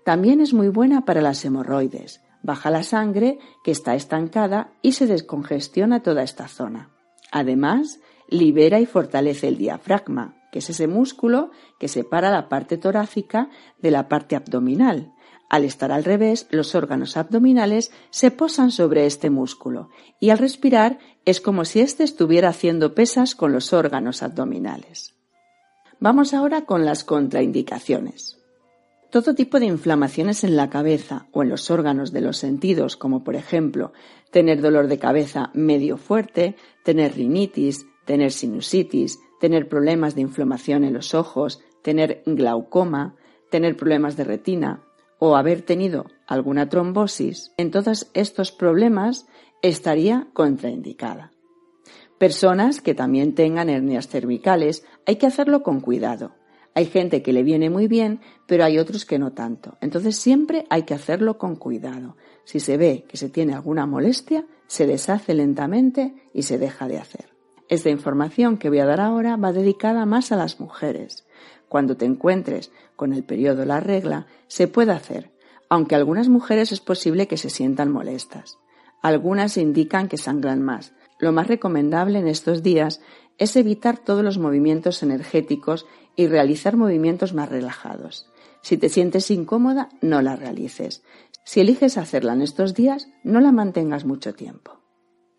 También 0.04 0.40
es 0.40 0.54
muy 0.54 0.68
buena 0.68 1.04
para 1.04 1.20
las 1.20 1.44
hemorroides. 1.44 2.22
Baja 2.44 2.70
la 2.70 2.84
sangre 2.84 3.40
que 3.64 3.72
está 3.72 3.96
estancada 3.96 4.70
y 4.80 4.92
se 4.92 5.08
descongestiona 5.08 6.04
toda 6.04 6.22
esta 6.22 6.46
zona. 6.46 6.90
Además, 7.32 7.98
libera 8.28 8.78
y 8.78 8.86
fortalece 8.86 9.48
el 9.48 9.58
diafragma, 9.58 10.36
que 10.52 10.60
es 10.60 10.70
ese 10.70 10.86
músculo 10.86 11.50
que 11.80 11.88
separa 11.88 12.30
la 12.30 12.48
parte 12.48 12.76
torácica 12.76 13.50
de 13.82 13.90
la 13.90 14.06
parte 14.06 14.36
abdominal. 14.36 15.15
Al 15.48 15.64
estar 15.64 15.92
al 15.92 16.04
revés, 16.04 16.48
los 16.50 16.74
órganos 16.74 17.16
abdominales 17.16 17.92
se 18.10 18.30
posan 18.30 18.70
sobre 18.70 19.06
este 19.06 19.30
músculo 19.30 19.90
y 20.18 20.30
al 20.30 20.38
respirar 20.38 20.98
es 21.24 21.40
como 21.40 21.64
si 21.64 21.80
éste 21.80 22.02
estuviera 22.02 22.48
haciendo 22.48 22.94
pesas 22.94 23.34
con 23.34 23.52
los 23.52 23.72
órganos 23.72 24.22
abdominales. 24.22 25.14
Vamos 26.00 26.34
ahora 26.34 26.66
con 26.66 26.84
las 26.84 27.04
contraindicaciones. 27.04 28.38
Todo 29.10 29.34
tipo 29.34 29.60
de 29.60 29.66
inflamaciones 29.66 30.42
en 30.42 30.56
la 30.56 30.68
cabeza 30.68 31.28
o 31.32 31.42
en 31.42 31.48
los 31.48 31.70
órganos 31.70 32.12
de 32.12 32.20
los 32.20 32.38
sentidos, 32.38 32.96
como 32.96 33.22
por 33.22 33.36
ejemplo 33.36 33.92
tener 34.32 34.60
dolor 34.60 34.88
de 34.88 34.98
cabeza 34.98 35.50
medio 35.54 35.96
fuerte, 35.96 36.56
tener 36.84 37.14
rinitis, 37.14 37.86
tener 38.04 38.32
sinusitis, 38.32 39.20
tener 39.40 39.68
problemas 39.68 40.16
de 40.16 40.22
inflamación 40.22 40.82
en 40.82 40.92
los 40.92 41.14
ojos, 41.14 41.60
tener 41.82 42.22
glaucoma, 42.26 43.14
tener 43.48 43.76
problemas 43.76 44.16
de 44.16 44.24
retina 44.24 44.82
o 45.18 45.36
haber 45.36 45.62
tenido 45.62 46.06
alguna 46.26 46.68
trombosis, 46.68 47.52
en 47.56 47.70
todos 47.70 48.10
estos 48.14 48.52
problemas 48.52 49.26
estaría 49.62 50.28
contraindicada. 50.32 51.32
Personas 52.18 52.80
que 52.80 52.94
también 52.94 53.34
tengan 53.34 53.68
hernias 53.68 54.08
cervicales 54.08 54.84
hay 55.06 55.16
que 55.16 55.26
hacerlo 55.26 55.62
con 55.62 55.80
cuidado 55.80 56.32
hay 56.76 56.84
gente 56.84 57.22
que 57.22 57.32
le 57.32 57.42
viene 57.42 57.70
muy 57.70 57.88
bien, 57.88 58.20
pero 58.46 58.62
hay 58.62 58.78
otros 58.78 59.06
que 59.06 59.18
no 59.18 59.32
tanto. 59.32 59.78
Entonces 59.80 60.14
siempre 60.14 60.66
hay 60.68 60.82
que 60.82 60.92
hacerlo 60.92 61.38
con 61.38 61.56
cuidado. 61.56 62.18
Si 62.44 62.60
se 62.60 62.76
ve 62.76 63.06
que 63.08 63.16
se 63.16 63.30
tiene 63.30 63.54
alguna 63.54 63.86
molestia, 63.86 64.44
se 64.66 64.86
deshace 64.86 65.32
lentamente 65.32 66.28
y 66.34 66.42
se 66.42 66.58
deja 66.58 66.86
de 66.86 66.98
hacer. 66.98 67.30
Esta 67.70 67.88
información 67.88 68.58
que 68.58 68.68
voy 68.68 68.80
a 68.80 68.84
dar 68.84 69.00
ahora 69.00 69.36
va 69.36 69.54
dedicada 69.54 70.04
más 70.04 70.32
a 70.32 70.36
las 70.36 70.60
mujeres. 70.60 71.26
Cuando 71.68 71.96
te 71.96 72.04
encuentres 72.04 72.70
con 72.94 73.12
el 73.12 73.24
periodo 73.24 73.64
la 73.64 73.80
regla, 73.80 74.26
se 74.46 74.68
puede 74.68 74.92
hacer, 74.92 75.32
aunque 75.68 75.94
algunas 75.94 76.28
mujeres 76.28 76.72
es 76.72 76.80
posible 76.80 77.26
que 77.26 77.36
se 77.36 77.50
sientan 77.50 77.90
molestas. 77.90 78.58
Algunas 79.02 79.56
indican 79.56 80.08
que 80.08 80.16
sangran 80.16 80.62
más. 80.62 80.92
Lo 81.18 81.32
más 81.32 81.48
recomendable 81.48 82.18
en 82.18 82.28
estos 82.28 82.62
días 82.62 83.00
es 83.38 83.56
evitar 83.56 83.98
todos 83.98 84.24
los 84.24 84.38
movimientos 84.38 85.02
energéticos 85.02 85.86
y 86.14 86.26
realizar 86.26 86.76
movimientos 86.76 87.34
más 87.34 87.48
relajados. 87.48 88.30
Si 88.62 88.76
te 88.78 88.88
sientes 88.88 89.30
incómoda, 89.30 89.90
no 90.00 90.22
la 90.22 90.36
realices. 90.36 91.02
Si 91.44 91.60
eliges 91.60 91.98
hacerla 91.98 92.32
en 92.32 92.42
estos 92.42 92.74
días, 92.74 93.08
no 93.22 93.40
la 93.40 93.52
mantengas 93.52 94.04
mucho 94.04 94.34
tiempo. 94.34 94.80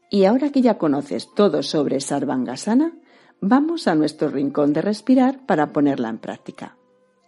Y 0.10 0.26
ahora 0.26 0.52
que 0.52 0.62
ya 0.62 0.78
conoces 0.78 1.28
todo 1.36 1.64
sobre 1.64 2.00
Sarvangasana, 2.00 2.94
vamos 3.42 3.88
a 3.88 3.96
nuestro 3.96 4.30
rincón 4.30 4.74
de 4.74 4.82
respirar 4.82 5.46
para 5.46 5.72
ponerla 5.74 6.10
en 6.10 6.18
práctica. 6.18 6.78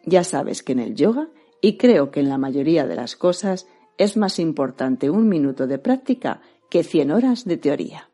Ya 0.06 0.24
sabes 0.24 0.64
que 0.64 0.74
en 0.74 0.80
el 0.80 0.96
yoga, 0.96 1.30
y 1.62 1.78
creo 1.78 2.12
que 2.12 2.20
en 2.20 2.30
la 2.30 2.38
mayoría 2.38 2.88
de 2.88 2.96
las 2.96 3.16
cosas, 3.16 3.68
es 3.98 4.18
más 4.18 4.40
importante 4.40 5.10
un 5.10 5.28
minuto 5.28 5.68
de 5.68 5.78
práctica 5.78 6.42
que 6.70 6.84
cien 6.84 7.12
horas 7.12 7.46
de 7.46 7.58
teoría. 7.58 8.09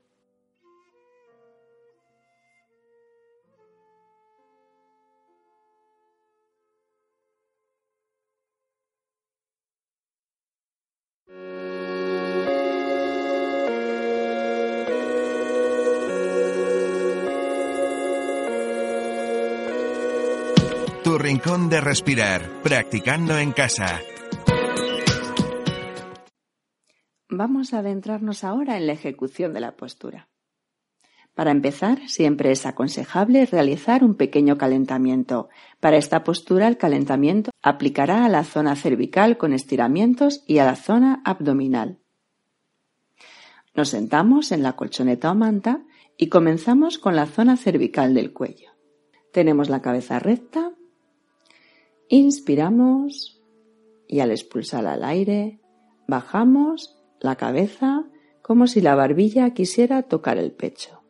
De 21.43 21.81
respirar, 21.81 22.49
practicando 22.63 23.37
en 23.37 23.51
casa. 23.51 23.99
Vamos 27.29 27.73
a 27.73 27.79
adentrarnos 27.79 28.45
ahora 28.45 28.77
en 28.77 28.87
la 28.87 28.93
ejecución 28.93 29.53
de 29.53 29.59
la 29.59 29.75
postura. 29.75 30.29
Para 31.33 31.51
empezar, 31.51 32.07
siempre 32.07 32.51
es 32.51 32.65
aconsejable 32.65 33.45
realizar 33.45 34.05
un 34.05 34.15
pequeño 34.15 34.57
calentamiento. 34.57 35.49
Para 35.81 35.97
esta 35.97 36.23
postura, 36.23 36.69
el 36.69 36.77
calentamiento 36.77 37.51
aplicará 37.61 38.23
a 38.23 38.29
la 38.29 38.45
zona 38.45 38.77
cervical 38.77 39.37
con 39.37 39.51
estiramientos 39.51 40.41
y 40.47 40.59
a 40.59 40.65
la 40.65 40.77
zona 40.77 41.21
abdominal. 41.25 41.99
Nos 43.75 43.89
sentamos 43.89 44.53
en 44.53 44.63
la 44.63 44.77
colchoneta 44.77 45.31
o 45.31 45.35
manta 45.35 45.83
y 46.17 46.29
comenzamos 46.29 46.97
con 46.97 47.17
la 47.17 47.25
zona 47.25 47.57
cervical 47.57 48.13
del 48.13 48.31
cuello. 48.31 48.69
Tenemos 49.33 49.67
la 49.69 49.81
cabeza 49.81 50.17
recta, 50.17 50.71
Inspiramos 52.07 53.41
y 54.07 54.19
al 54.19 54.29
expulsar 54.29 54.85
al 54.85 55.03
aire 55.03 55.59
bajamos 56.07 57.03
la 57.19 57.35
cabeza 57.35 58.05
como 58.43 58.67
si 58.67 58.79
la 58.79 58.93
barbilla 58.93 59.55
quisiera 59.55 60.03
tocar 60.03 60.37
el 60.37 60.51
pecho. 60.51 61.01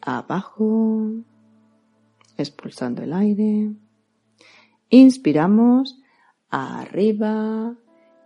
Abajo, 0.00 1.10
expulsando 2.38 3.02
el 3.02 3.12
aire. 3.12 3.72
Inspiramos 4.88 6.00
arriba 6.48 7.76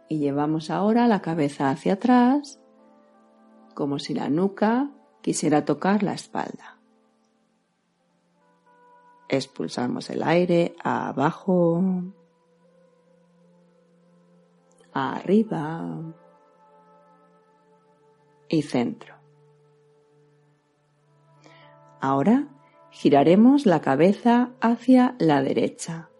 y 0.09 0.19
llevamos 0.19 0.71
ahora 0.71 1.09
la 1.09 1.23
cabeza 1.23 1.71
hacia 1.71 1.95
atrás 1.95 2.61
como 3.75 3.99
si 3.99 4.15
la 4.15 4.29
nuca 4.29 4.93
quisiera 5.23 5.65
tocar 5.65 6.05
la 6.05 6.13
espalda 6.13 6.72
expulsamos 9.33 10.11
el 10.11 10.23
aire 10.23 10.75
abajo, 10.85 11.83
arriba 14.92 16.03
y 18.49 18.62
centro. 18.62 19.14
Ahora 21.99 22.49
giraremos 22.90 23.64
la 23.64 23.81
cabeza 23.81 24.51
hacia 24.61 25.16
la 25.18 25.42
derecha, 25.42 26.11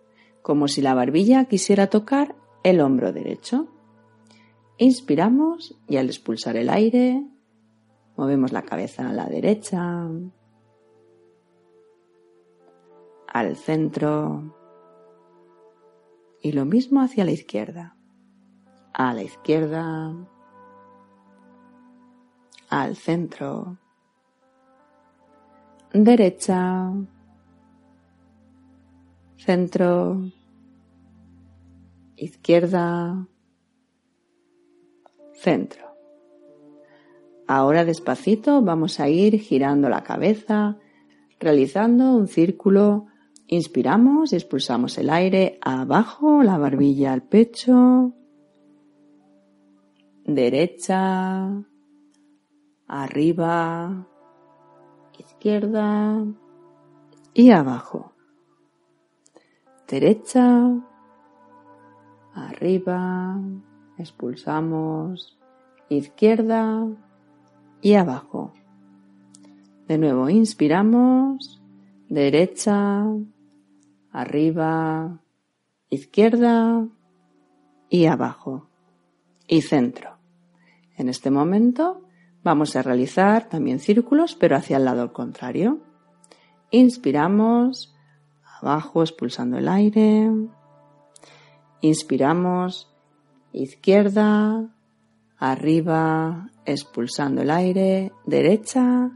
como 0.41 0.67
si 0.67 0.81
la 0.81 0.95
barbilla 0.95 1.45
quisiera 1.45 1.89
tocar 1.89 2.35
el 2.63 2.81
hombro 2.81 3.13
derecho. 3.13 3.69
Inspiramos 4.79 5.79
y 5.87 5.99
al 5.99 6.07
expulsar 6.07 6.57
el 6.57 6.71
aire, 6.71 7.23
movemos 8.17 8.53
la 8.53 8.63
cabeza 8.63 9.11
a 9.11 9.13
la 9.13 9.27
derecha, 9.27 10.09
al 13.33 13.57
centro. 13.57 14.55
Y 16.41 16.53
lo 16.53 16.65
mismo 16.65 17.01
hacia 17.01 17.25
la 17.25 17.31
izquierda. 17.31 17.97
A 18.93 19.15
la 19.15 19.23
izquierda, 19.23 20.15
al 22.69 22.95
centro, 22.95 23.79
derecha, 25.95 26.93
centro, 29.37 30.31
izquierda, 32.17 33.27
centro. 35.33 35.97
Ahora 37.47 37.87
despacito 37.87 38.61
vamos 38.61 39.01
a 39.01 39.09
ir 39.09 39.39
girando 39.39 39.89
la 39.89 40.03
cabeza, 40.03 40.77
realizando 41.41 42.15
un 42.15 42.29
círculo 42.29 43.07
Inspiramos 43.53 44.33
y 44.33 44.37
expulsamos 44.37 44.97
el 44.97 45.11
aire 45.11 45.59
abajo, 45.61 46.43
la 46.43 46.57
barbilla 46.57 47.13
al 47.13 47.23
pecho. 47.23 48.15
derecha, 50.25 51.63
arriba, 52.87 54.07
izquierda 55.19 56.25
y 57.35 57.51
abajo. 57.51 58.15
Derecha, 59.87 60.71
arriba, 62.33 63.39
expulsamos, 63.99 65.39
izquierda 65.91 66.89
y 67.83 67.95
abajo. 67.97 68.55
De 69.89 69.99
nuevo, 69.99 70.31
inspiramos, 70.31 71.63
derecha, 72.09 73.05
arriba, 74.13 75.21
izquierda 75.89 76.87
y 77.89 78.07
abajo. 78.07 78.69
Y 79.49 79.63
centro. 79.63 80.19
En 80.97 81.09
este 81.09 81.31
momento 81.31 82.03
vamos 82.43 82.77
a 82.77 82.83
realizar 82.83 83.49
también 83.49 83.81
círculos, 83.81 84.35
pero 84.35 84.57
hacia 84.57 84.77
el 84.77 84.85
lado 84.85 85.13
contrario. 85.13 85.81
Inspiramos, 86.71 87.95
abajo 88.61 89.03
expulsando 89.03 89.59
el 89.59 89.69
aire. 89.69 90.31
Inspiramos, 91.81 92.95
izquierda, 93.53 94.71
arriba, 95.37 96.51
expulsando 96.65 97.43
el 97.43 97.51
aire, 97.51 98.13
derecha 98.25 99.11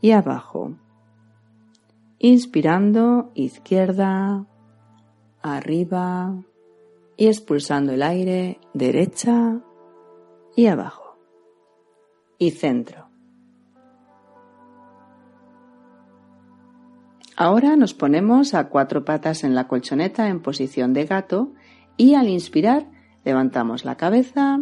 y 0.00 0.12
abajo. 0.12 0.74
Inspirando, 2.24 3.32
izquierda, 3.34 4.46
arriba 5.42 6.32
y 7.16 7.26
expulsando 7.26 7.90
el 7.94 8.00
aire, 8.00 8.60
derecha 8.74 9.60
y 10.54 10.66
abajo. 10.66 11.18
Y 12.38 12.52
centro. 12.52 13.08
Ahora 17.36 17.74
nos 17.74 17.92
ponemos 17.92 18.54
a 18.54 18.68
cuatro 18.68 19.04
patas 19.04 19.42
en 19.42 19.56
la 19.56 19.66
colchoneta 19.66 20.28
en 20.28 20.42
posición 20.42 20.92
de 20.92 21.06
gato 21.06 21.52
y 21.96 22.14
al 22.14 22.28
inspirar 22.28 22.88
levantamos 23.24 23.84
la 23.84 23.96
cabeza 23.96 24.60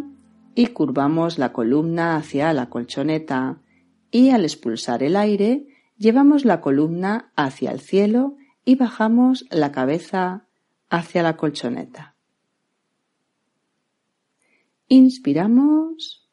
y 0.55 0.65
curvamos 0.65 1.37
la 1.37 1.53
columna 1.53 2.15
hacia 2.15 2.53
la 2.53 2.69
colchoneta 2.69 3.61
y 4.09 4.31
al 4.31 4.45
expulsar 4.45 5.03
el 5.03 5.15
aire 5.15 5.67
llevamos 6.01 6.45
la 6.45 6.61
columna 6.61 7.31
hacia 7.35 7.71
el 7.71 7.79
cielo 7.79 8.35
y 8.65 8.75
bajamos 8.75 9.45
la 9.51 9.71
cabeza 9.71 10.47
hacia 10.89 11.21
la 11.21 11.37
colchoneta. 11.37 12.15
Inspiramos, 14.87 16.27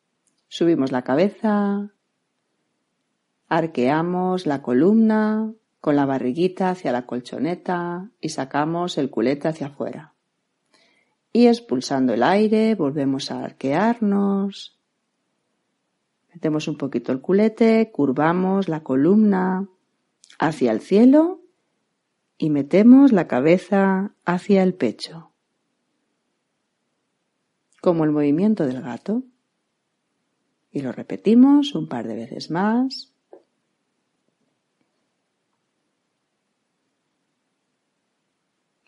subimos 0.48 0.90
la 0.90 1.02
cabeza, 1.02 1.92
arqueamos 3.46 4.46
la 4.46 4.62
columna 4.62 5.52
con 5.80 5.96
la 5.96 6.06
barriguita 6.06 6.70
hacia 6.70 6.90
la 6.90 7.04
colchoneta 7.04 8.10
y 8.22 8.30
sacamos 8.30 8.96
el 8.96 9.10
culete 9.10 9.48
hacia 9.48 9.66
afuera 9.66 10.14
y 11.32 11.46
expulsando 11.46 12.14
el 12.14 12.22
aire 12.22 12.74
volvemos 12.74 13.30
a 13.30 13.44
arquearnos. 13.44 14.77
Metemos 16.38 16.68
un 16.68 16.76
poquito 16.76 17.10
el 17.10 17.20
culete, 17.20 17.90
curvamos 17.90 18.68
la 18.68 18.84
columna 18.84 19.66
hacia 20.38 20.70
el 20.70 20.80
cielo 20.80 21.40
y 22.38 22.50
metemos 22.50 23.10
la 23.10 23.26
cabeza 23.26 24.14
hacia 24.24 24.62
el 24.62 24.74
pecho. 24.74 25.32
Como 27.80 28.04
el 28.04 28.12
movimiento 28.12 28.66
del 28.66 28.82
gato. 28.82 29.24
Y 30.70 30.82
lo 30.82 30.92
repetimos 30.92 31.74
un 31.74 31.88
par 31.88 32.06
de 32.06 32.14
veces 32.14 32.52
más. 32.52 33.12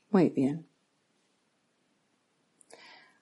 Muy 0.09 0.31
bien. 0.31 0.69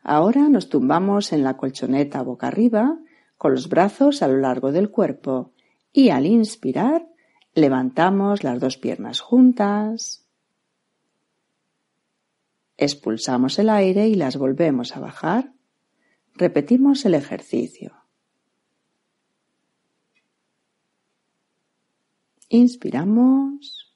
Ahora 0.02 0.50
nos 0.50 0.68
tumbamos 0.68 1.32
en 1.32 1.44
la 1.44 1.56
colchoneta 1.56 2.20
boca 2.20 2.48
arriba, 2.48 2.98
con 3.38 3.52
los 3.52 3.68
brazos 3.68 4.20
a 4.22 4.28
lo 4.28 4.36
largo 4.36 4.72
del 4.72 4.90
cuerpo, 4.90 5.54
y 5.92 6.10
al 6.10 6.26
inspirar 6.26 7.08
levantamos 7.54 8.44
las 8.44 8.60
dos 8.60 8.76
piernas 8.76 9.20
juntas, 9.20 10.28
expulsamos 12.76 13.58
el 13.58 13.70
aire 13.70 14.08
y 14.08 14.14
las 14.14 14.36
volvemos 14.36 14.96
a 14.96 15.00
bajar. 15.00 15.52
Repetimos 16.34 17.04
el 17.04 17.14
ejercicio. 17.14 17.94
Inspiramos, 22.48 23.94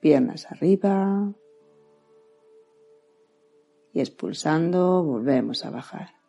piernas 0.00 0.50
arriba, 0.50 1.34
y 3.92 4.00
expulsando 4.00 5.02
volvemos 5.02 5.64
a 5.64 5.70
bajar. 5.70 6.19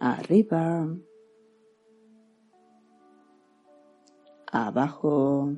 Arriba, 0.00 0.88
abajo. 4.50 5.52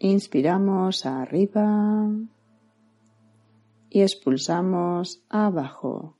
Inspiramos 0.00 1.06
arriba 1.06 2.08
y 3.88 4.00
expulsamos 4.02 5.22
abajo. 5.28 6.16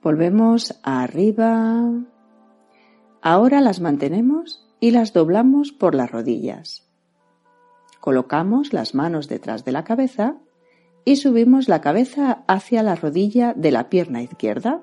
Volvemos 0.00 0.78
arriba. 0.84 1.90
Ahora 3.20 3.60
las 3.60 3.80
mantenemos 3.80 4.64
y 4.78 4.92
las 4.92 5.12
doblamos 5.12 5.72
por 5.72 5.96
las 5.96 6.08
rodillas. 6.08 6.88
Colocamos 7.98 8.72
las 8.72 8.94
manos 8.94 9.26
detrás 9.26 9.64
de 9.64 9.72
la 9.72 9.82
cabeza 9.82 10.36
y 11.06 11.16
subimos 11.16 11.68
la 11.68 11.80
cabeza 11.80 12.42
hacia 12.48 12.82
la 12.82 12.96
rodilla 12.96 13.54
de 13.54 13.70
la 13.70 13.88
pierna 13.88 14.22
izquierda. 14.22 14.82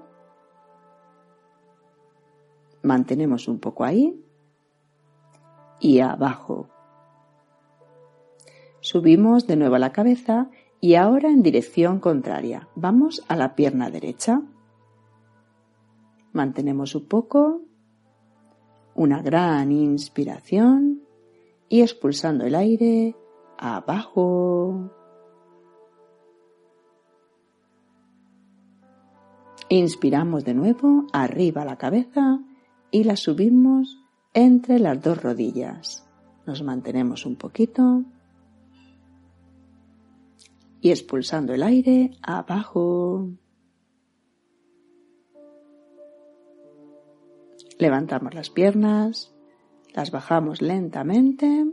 Mantenemos 2.82 3.50
un 3.50 3.60
poco 3.60 3.84
ahí 3.84 4.24
y 5.82 6.00
abajo. 6.00 6.70
Subimos 8.80 9.48
de 9.48 9.58
nuevo 9.58 9.78
la 9.78 9.92
cabeza 9.92 10.50
y 10.80 10.96
ahora 10.96 11.30
en 11.30 11.44
dirección 11.44 12.00
contraria. 12.00 12.70
Vamos 12.76 13.22
a 13.28 13.36
la 13.36 13.54
pierna 13.54 13.90
derecha. 13.90 14.42
Mantenemos 16.32 16.96
un 16.96 17.06
poco. 17.06 17.62
Una 18.96 19.22
gran 19.22 19.74
inspiración 19.74 21.02
y 21.68 21.82
expulsando 21.82 22.46
el 22.46 22.56
aire 22.56 23.14
abajo. 23.58 25.03
Inspiramos 29.76 30.46
de 30.46 30.54
nuevo 30.54 31.08
arriba 31.14 31.66
la 31.66 31.78
cabeza 31.78 32.40
y 32.92 33.06
la 33.06 33.16
subimos 33.16 34.00
entre 34.36 34.78
las 34.78 35.02
dos 35.02 35.20
rodillas. 35.20 36.08
Nos 36.46 36.62
mantenemos 36.62 37.26
un 37.26 37.38
poquito 37.38 38.04
y 40.80 40.92
expulsando 40.92 41.56
el 41.56 41.64
aire 41.64 42.12
abajo. 42.22 43.30
Levantamos 47.80 48.36
las 48.36 48.52
piernas 48.52 49.34
las 49.94 50.12
bajamos 50.12 50.62
lentamente, 50.62 51.66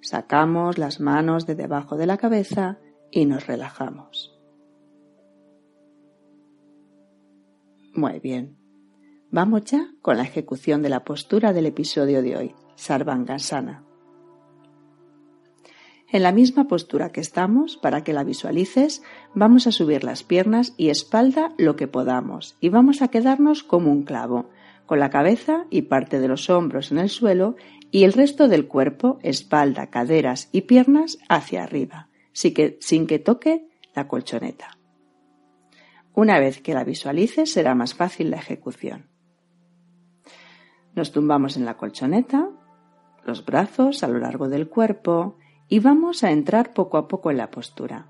sacamos 0.00 0.78
las 0.78 1.00
manos 1.00 1.46
de 1.46 1.56
debajo 1.56 1.96
de 1.96 2.06
la 2.06 2.16
cabeza 2.16 2.78
y 3.10 3.26
nos 3.26 3.46
relajamos. 3.46 4.31
Muy 7.94 8.20
bien. 8.20 8.56
Vamos 9.30 9.64
ya 9.66 9.90
con 10.00 10.16
la 10.16 10.22
ejecución 10.22 10.82
de 10.82 10.88
la 10.88 11.04
postura 11.04 11.52
del 11.52 11.66
episodio 11.66 12.22
de 12.22 12.36
hoy, 12.36 12.54
Sarvangasana. 12.74 13.84
En 16.10 16.22
la 16.22 16.32
misma 16.32 16.68
postura 16.68 17.12
que 17.12 17.20
estamos, 17.20 17.76
para 17.76 18.02
que 18.02 18.14
la 18.14 18.24
visualices, 18.24 19.02
vamos 19.34 19.66
a 19.66 19.72
subir 19.72 20.04
las 20.04 20.22
piernas 20.22 20.74
y 20.76 20.88
espalda 20.88 21.52
lo 21.58 21.76
que 21.76 21.86
podamos 21.86 22.56
y 22.60 22.70
vamos 22.70 23.02
a 23.02 23.08
quedarnos 23.08 23.62
como 23.62 23.90
un 23.90 24.04
clavo, 24.04 24.50
con 24.86 24.98
la 24.98 25.10
cabeza 25.10 25.66
y 25.70 25.82
parte 25.82 26.18
de 26.18 26.28
los 26.28 26.48
hombros 26.50 26.92
en 26.92 26.98
el 26.98 27.08
suelo 27.08 27.56
y 27.90 28.04
el 28.04 28.14
resto 28.14 28.48
del 28.48 28.68
cuerpo, 28.68 29.18
espalda, 29.22 29.88
caderas 29.88 30.48
y 30.52 30.62
piernas 30.62 31.18
hacia 31.28 31.62
arriba, 31.62 32.08
sin 32.32 32.54
que, 32.54 32.78
sin 32.80 33.06
que 33.06 33.18
toque 33.18 33.68
la 33.94 34.08
colchoneta. 34.08 34.78
Una 36.14 36.38
vez 36.38 36.60
que 36.60 36.74
la 36.74 36.84
visualices 36.84 37.52
será 37.52 37.74
más 37.74 37.94
fácil 37.94 38.30
la 38.30 38.36
ejecución. 38.36 39.08
Nos 40.94 41.10
tumbamos 41.10 41.56
en 41.56 41.64
la 41.64 41.76
colchoneta, 41.76 42.50
los 43.24 43.44
brazos 43.44 44.02
a 44.02 44.08
lo 44.08 44.18
largo 44.18 44.48
del 44.48 44.68
cuerpo 44.68 45.38
y 45.68 45.78
vamos 45.78 46.22
a 46.22 46.30
entrar 46.30 46.74
poco 46.74 46.98
a 46.98 47.08
poco 47.08 47.30
en 47.30 47.38
la 47.38 47.50
postura. 47.50 48.08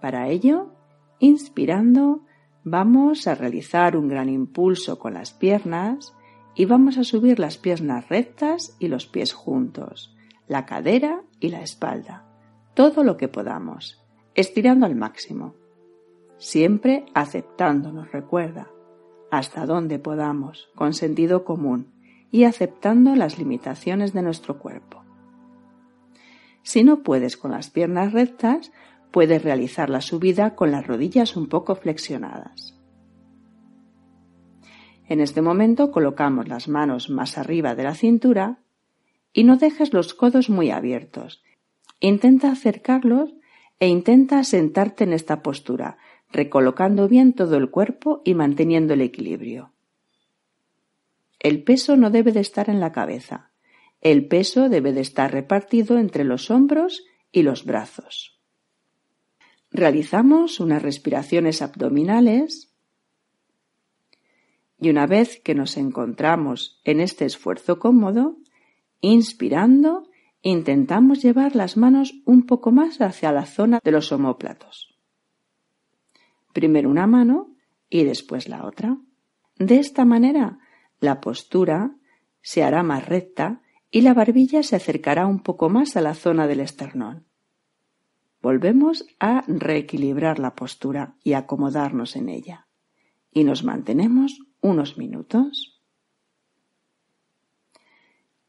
Para 0.00 0.28
ello, 0.28 0.74
inspirando, 1.18 2.26
vamos 2.64 3.26
a 3.26 3.34
realizar 3.34 3.96
un 3.96 4.08
gran 4.08 4.28
impulso 4.28 4.98
con 4.98 5.14
las 5.14 5.32
piernas 5.32 6.12
y 6.54 6.66
vamos 6.66 6.98
a 6.98 7.04
subir 7.04 7.38
las 7.38 7.56
piernas 7.56 8.08
rectas 8.08 8.76
y 8.78 8.88
los 8.88 9.06
pies 9.06 9.32
juntos, 9.32 10.14
la 10.48 10.66
cadera 10.66 11.22
y 11.40 11.48
la 11.48 11.62
espalda, 11.62 12.26
todo 12.74 13.04
lo 13.04 13.16
que 13.16 13.28
podamos, 13.28 14.02
estirando 14.34 14.84
al 14.84 14.96
máximo. 14.96 15.54
Siempre 16.38 17.06
aceptándonos, 17.14 18.12
recuerda, 18.12 18.68
hasta 19.30 19.66
donde 19.66 19.98
podamos, 19.98 20.68
con 20.74 20.92
sentido 20.92 21.44
común 21.44 21.92
y 22.30 22.44
aceptando 22.44 23.14
las 23.14 23.38
limitaciones 23.38 24.12
de 24.12 24.22
nuestro 24.22 24.58
cuerpo. 24.58 25.02
Si 26.62 26.84
no 26.84 27.02
puedes 27.02 27.36
con 27.36 27.52
las 27.52 27.70
piernas 27.70 28.12
rectas, 28.12 28.72
puedes 29.10 29.42
realizar 29.42 29.88
la 29.88 30.00
subida 30.00 30.54
con 30.54 30.72
las 30.72 30.86
rodillas 30.86 31.36
un 31.36 31.48
poco 31.48 31.76
flexionadas. 31.76 32.76
En 35.08 35.20
este 35.20 35.40
momento 35.40 35.92
colocamos 35.92 36.48
las 36.48 36.68
manos 36.68 37.08
más 37.08 37.38
arriba 37.38 37.74
de 37.74 37.84
la 37.84 37.94
cintura 37.94 38.58
y 39.32 39.44
no 39.44 39.56
dejes 39.56 39.92
los 39.92 40.14
codos 40.14 40.50
muy 40.50 40.70
abiertos. 40.70 41.42
Intenta 42.00 42.50
acercarlos 42.50 43.32
e 43.78 43.88
intenta 43.88 44.42
sentarte 44.42 45.04
en 45.04 45.12
esta 45.12 45.42
postura, 45.42 45.98
recolocando 46.36 47.08
bien 47.08 47.32
todo 47.32 47.56
el 47.56 47.70
cuerpo 47.70 48.20
y 48.22 48.34
manteniendo 48.34 48.92
el 48.92 49.00
equilibrio. 49.00 49.72
El 51.38 51.64
peso 51.64 51.96
no 51.96 52.10
debe 52.10 52.30
de 52.30 52.40
estar 52.40 52.68
en 52.68 52.78
la 52.78 52.92
cabeza. 52.92 53.52
El 54.02 54.28
peso 54.28 54.68
debe 54.68 54.92
de 54.92 55.00
estar 55.00 55.32
repartido 55.32 55.98
entre 55.98 56.24
los 56.24 56.50
hombros 56.50 57.04
y 57.32 57.42
los 57.42 57.64
brazos. 57.64 58.38
Realizamos 59.70 60.60
unas 60.60 60.82
respiraciones 60.82 61.62
abdominales 61.62 62.74
y 64.78 64.90
una 64.90 65.06
vez 65.06 65.40
que 65.42 65.54
nos 65.54 65.78
encontramos 65.78 66.82
en 66.84 67.00
este 67.00 67.24
esfuerzo 67.24 67.78
cómodo, 67.78 68.36
inspirando, 69.00 70.10
intentamos 70.42 71.22
llevar 71.22 71.56
las 71.56 71.78
manos 71.78 72.12
un 72.26 72.44
poco 72.44 72.72
más 72.72 73.00
hacia 73.00 73.32
la 73.32 73.46
zona 73.46 73.80
de 73.82 73.90
los 73.90 74.12
omóplatos. 74.12 74.95
Primero 76.56 76.88
una 76.88 77.06
mano 77.06 77.54
y 77.90 78.04
después 78.04 78.48
la 78.48 78.64
otra. 78.64 78.96
De 79.58 79.78
esta 79.78 80.06
manera, 80.06 80.58
la 81.00 81.20
postura 81.20 81.94
se 82.40 82.64
hará 82.64 82.82
más 82.82 83.06
recta 83.06 83.60
y 83.90 84.00
la 84.00 84.14
barbilla 84.14 84.62
se 84.62 84.74
acercará 84.74 85.26
un 85.26 85.40
poco 85.40 85.68
más 85.68 85.98
a 85.98 86.00
la 86.00 86.14
zona 86.14 86.46
del 86.46 86.60
esternón. 86.60 87.26
Volvemos 88.40 89.04
a 89.20 89.44
reequilibrar 89.46 90.38
la 90.38 90.54
postura 90.54 91.16
y 91.22 91.34
acomodarnos 91.34 92.16
en 92.16 92.30
ella. 92.30 92.68
Y 93.30 93.44
nos 93.44 93.62
mantenemos 93.62 94.40
unos 94.62 94.96
minutos. 94.96 95.82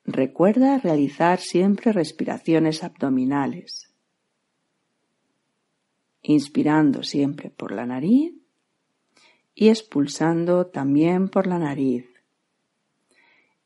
Recuerda 0.06 0.78
realizar 0.78 1.40
siempre 1.40 1.92
respiraciones 1.92 2.86
abdominales, 2.86 3.87
inspirando 6.28 7.04
siempre 7.04 7.50
por 7.50 7.72
la 7.72 7.86
nariz 7.86 8.34
y 9.56 9.70
expulsando 9.70 10.68
también 10.68 11.30
por 11.30 11.48
la 11.48 11.58
nariz. 11.58 12.06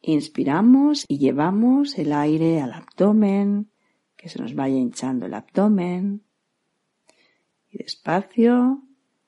Inspiramos 0.01 1.05
y 1.07 1.17
llevamos 1.17 1.97
el 1.97 2.13
aire 2.13 2.61
al 2.61 2.73
abdomen, 2.73 3.71
que 4.15 4.29
se 4.29 4.39
nos 4.39 4.53
vaya 4.53 4.75
hinchando 4.75 5.25
el 5.25 5.33
abdomen. 5.33 6.21
Y 7.71 7.79
despacio, 7.79 8.83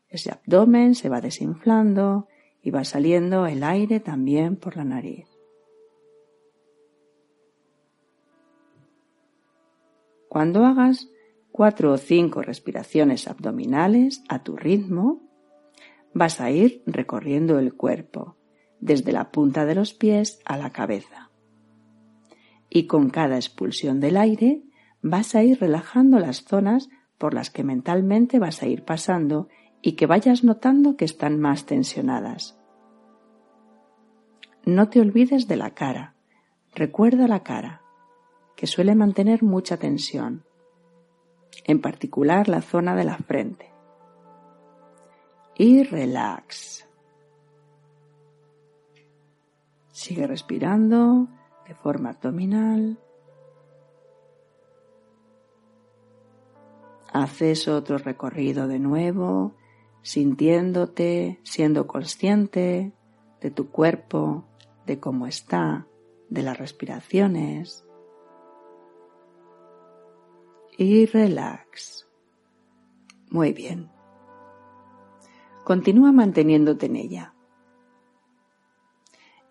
ese 0.10 0.32
abdomen 0.32 0.93
se 0.93 1.10
va 1.10 1.19
desinflando 1.19 2.28
y 2.62 2.69
va 2.69 2.84
saliendo 2.84 3.48
el 3.48 3.63
aire 3.63 4.00
también 4.00 4.58
por 4.58 4.78
la 4.78 4.84
nariz. 4.84 5.28
Cuando 10.30 10.65
hagas 10.65 11.10
cuatro 11.53 11.91
o 11.91 11.97
cinco 11.97 12.41
respiraciones 12.41 13.27
abdominales 13.27 14.23
a 14.27 14.41
tu 14.41 14.57
ritmo, 14.57 15.21
vas 16.11 16.41
a 16.41 16.49
ir 16.49 16.81
recorriendo 16.87 17.59
el 17.59 17.75
cuerpo, 17.75 18.37
desde 18.79 19.11
la 19.11 19.29
punta 19.29 19.63
de 19.63 19.75
los 19.75 19.93
pies 19.93 20.39
a 20.45 20.57
la 20.57 20.71
cabeza. 20.71 21.29
Y 22.71 22.87
con 22.87 23.11
cada 23.11 23.35
expulsión 23.35 23.99
del 23.99 24.17
aire 24.17 24.63
vas 25.03 25.35
a 25.35 25.43
ir 25.43 25.59
relajando 25.59 26.17
las 26.17 26.43
zonas 26.43 26.89
por 27.19 27.35
las 27.35 27.51
que 27.51 27.63
mentalmente 27.63 28.39
vas 28.39 28.63
a 28.63 28.65
ir 28.65 28.83
pasando 28.83 29.47
y 29.79 29.91
que 29.91 30.07
vayas 30.07 30.43
notando 30.43 30.97
que 30.97 31.05
están 31.05 31.39
más 31.39 31.67
tensionadas. 31.67 32.59
No 34.65 34.89
te 34.89 34.99
olvides 34.99 35.47
de 35.47 35.57
la 35.57 35.69
cara. 35.75 36.15
Recuerda 36.73 37.27
la 37.27 37.43
cara, 37.43 37.83
que 38.55 38.65
suele 38.65 38.95
mantener 38.95 39.43
mucha 39.43 39.77
tensión, 39.77 40.45
en 41.65 41.81
particular 41.81 42.47
la 42.47 42.61
zona 42.61 42.95
de 42.95 43.03
la 43.03 43.17
frente. 43.17 43.71
Y 45.55 45.83
relax. 45.83 46.87
Sigue 49.91 50.25
respirando 50.27 51.27
de 51.67 51.75
forma 51.75 52.09
abdominal. 52.09 52.99
Haces 57.11 57.67
otro 57.67 57.99
recorrido 57.99 58.67
de 58.67 58.79
nuevo 58.79 59.55
sintiéndote, 60.03 61.39
siendo 61.43 61.87
consciente 61.87 62.93
de 63.41 63.51
tu 63.51 63.69
cuerpo, 63.69 64.45
de 64.85 64.99
cómo 64.99 65.25
está, 65.25 65.87
de 66.29 66.43
las 66.43 66.57
respiraciones. 66.57 67.87
Y 70.77 71.05
relax. 71.05 72.07
Muy 73.29 73.53
bien. 73.53 73.89
Continúa 75.63 76.12
manteniéndote 76.12 76.88
en 76.88 76.95
ella. 76.95 77.33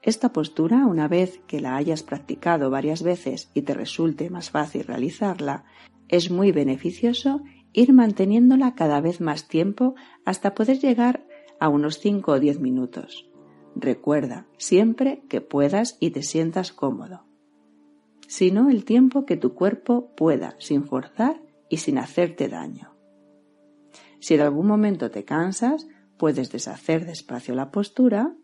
Esta 0.02 0.32
postura, 0.32 0.86
una 0.86 1.06
vez 1.06 1.40
que 1.46 1.60
la 1.60 1.76
hayas 1.76 2.02
practicado 2.02 2.70
varias 2.70 3.04
veces 3.04 3.50
y 3.54 3.62
te 3.62 3.72
resulte 3.72 4.30
más 4.30 4.50
fácil 4.50 4.84
realizarla, 4.84 5.64
es 6.08 6.30
muy 6.30 6.50
beneficioso 6.50 7.42
ir 7.72 7.92
manteniéndola 7.92 8.74
cada 8.74 9.00
vez 9.00 9.20
más 9.20 9.46
tiempo 9.46 9.94
hasta 10.24 10.54
poder 10.54 10.80
llegar 10.80 11.24
a 11.60 11.68
unos 11.68 12.00
5 12.00 12.32
o 12.32 12.40
10 12.40 12.58
minutos. 12.58 13.30
Recuerda 13.76 14.46
siempre 14.58 15.22
que 15.28 15.40
puedas 15.40 15.96
y 16.00 16.10
te 16.10 16.22
sientas 16.24 16.72
cómodo. 16.72 17.31
Sino 18.26 18.70
el 18.70 18.84
tiempo 18.84 19.26
que 19.26 19.36
tu 19.36 19.54
cuerpo 19.54 20.14
pueda, 20.16 20.54
sin 20.58 20.84
forzar 20.84 21.42
y 21.68 21.78
sin 21.78 21.98
hacerte 21.98 22.48
daño. 22.48 22.96
Si 24.20 24.34
en 24.34 24.40
algún 24.40 24.66
momento 24.66 25.10
te 25.10 25.24
cansas, 25.24 25.86
puedes 26.16 26.52
deshacer 26.52 27.04
despacio 27.04 27.54
la 27.54 27.70
postura 27.70 28.34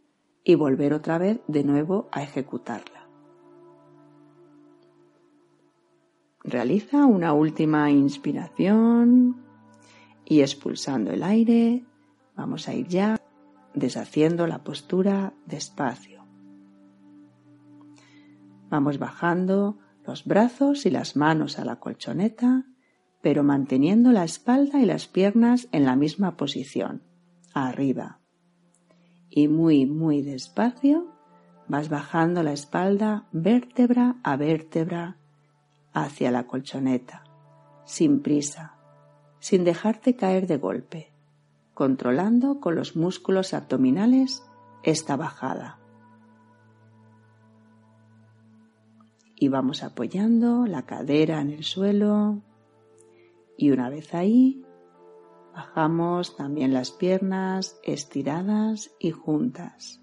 y 0.45 0.55
volver 0.57 0.93
otra 0.93 1.19
vez 1.19 1.41
de 1.47 1.63
nuevo 1.63 2.09
a 2.11 2.23
ejecutarla. 2.23 3.09
Realiza 6.43 7.05
una 7.07 7.33
última 7.35 7.91
inspiración 7.91 9.45
y 10.25 10.41
expulsando 10.41 11.11
el 11.13 11.23
aire 11.23 11.85
vamos 12.35 12.69
a 12.69 12.75
ir 12.75 12.87
ya 12.89 13.21
deshaciendo 13.75 14.47
la 14.47 14.65
postura 14.65 15.35
despacio. 15.47 16.18
Vamos 18.71 18.99
bajando 18.99 19.79
los 20.07 20.25
brazos 20.25 20.87
y 20.87 20.91
las 20.91 21.17
manos 21.17 21.59
a 21.59 21.65
la 21.65 21.77
colchoneta, 21.77 22.65
pero 23.21 23.43
manteniendo 23.43 24.13
la 24.13 24.25
espalda 24.25 24.81
y 24.81 24.87
las 24.87 25.07
piernas 25.07 25.69
en 25.73 25.85
la 25.85 25.97
misma 25.97 26.37
posición, 26.37 27.03
arriba. 27.53 28.21
Y 29.31 29.49
muy, 29.49 29.87
muy 29.87 30.23
despacio 30.23 31.15
vas 31.69 31.89
bajando 31.89 32.43
la 32.43 32.53
espalda 32.53 33.27
vértebra 33.33 34.17
a 34.23 34.37
vértebra 34.37 35.19
hacia 35.93 36.31
la 36.31 36.47
colchoneta, 36.47 37.25
sin 37.85 38.21
prisa, 38.21 38.79
sin 39.41 39.65
dejarte 39.65 40.17
caer 40.17 40.47
de 40.47 40.57
golpe, 40.57 41.13
controlando 41.75 42.61
con 42.61 42.75
los 42.75 42.97
músculos 42.97 43.55
abdominales 43.55 44.43
esta 44.83 45.17
bajada. 45.17 45.78
Y 49.39 49.49
vamos 49.49 49.83
apoyando 49.83 50.67
la 50.67 50.85
cadera 50.85 51.41
en 51.41 51.51
el 51.51 51.63
suelo 51.63 52.43
y 53.59 53.73
una 53.73 53.91
vez 53.91 54.15
ahí 54.15 54.65
bajamos 55.53 56.37
también 56.37 56.73
las 56.73 56.93
piernas 56.93 57.79
estiradas 57.83 58.93
y 59.01 59.11
juntas, 59.11 60.01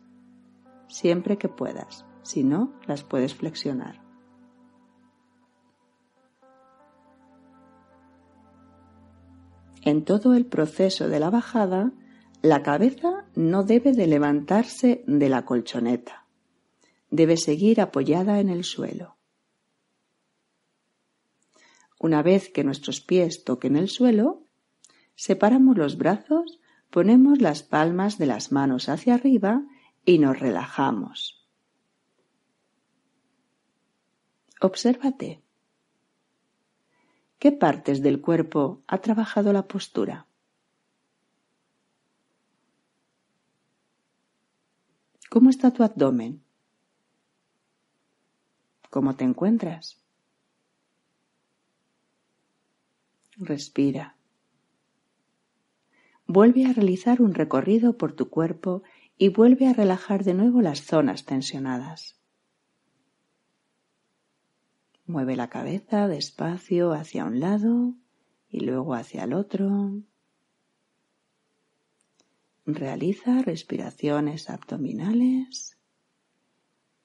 siempre 0.90 1.38
que 1.38 1.48
puedas, 1.48 2.06
si 2.22 2.44
no 2.44 2.74
las 2.86 3.04
puedes 3.04 3.34
flexionar. 3.34 4.04
En 9.82 10.04
todo 10.04 10.34
el 10.34 10.46
proceso 10.46 11.08
de 11.08 11.20
la 11.20 11.30
bajada, 11.30 11.94
la 12.42 12.62
cabeza 12.62 13.26
no 13.36 13.64
debe 13.64 13.94
de 13.94 14.08
levantarse 14.08 15.04
de 15.08 15.30
la 15.30 15.46
colchoneta. 15.46 16.26
Debe 17.10 17.38
seguir 17.38 17.80
apoyada 17.80 18.40
en 18.40 18.50
el 18.50 18.64
suelo. 18.64 19.16
Una 22.00 22.22
vez 22.22 22.50
que 22.50 22.64
nuestros 22.64 23.02
pies 23.02 23.44
toquen 23.44 23.76
el 23.76 23.90
suelo, 23.90 24.44
separamos 25.16 25.78
los 25.78 25.98
brazos, 25.98 26.60
ponemos 26.90 27.42
las 27.42 27.64
palmas 27.64 28.18
de 28.18 28.26
las 28.26 28.52
manos 28.52 28.90
hacia 28.90 29.16
arriba 29.16 29.64
y 30.06 30.20
nos 30.20 30.40
relajamos. 30.40 31.46
Obsérvate. 34.62 35.42
¿Qué 37.40 37.52
partes 37.52 38.02
del 38.02 38.22
cuerpo 38.22 38.84
ha 38.88 39.00
trabajado 39.00 39.54
la 39.54 39.68
postura? 39.68 40.28
¿Cómo 45.30 45.50
está 45.50 45.72
tu 45.72 45.84
abdomen? 45.84 46.44
¿Cómo 48.90 49.16
te 49.16 49.26
encuentras? 49.26 50.05
Respira. 53.38 54.16
Vuelve 56.28 56.66
a 56.66 56.74
realizar 56.74 57.22
un 57.22 57.34
recorrido 57.34 57.98
por 57.98 58.14
tu 58.14 58.30
cuerpo 58.30 58.84
y 59.18 59.30
vuelve 59.30 59.68
a 59.68 59.74
relajar 59.74 60.24
de 60.24 60.34
nuevo 60.34 60.62
las 60.62 60.82
zonas 60.82 61.26
tensionadas. 61.26 62.20
Mueve 65.06 65.36
la 65.36 65.50
cabeza 65.50 66.08
despacio 66.08 66.94
hacia 66.94 67.26
un 67.26 67.40
lado 67.40 67.94
y 68.50 68.62
luego 68.62 68.96
hacia 68.96 69.26
el 69.26 69.34
otro. 69.34 70.02
Realiza 72.66 73.44
respiraciones 73.44 74.50
abdominales 74.50 75.78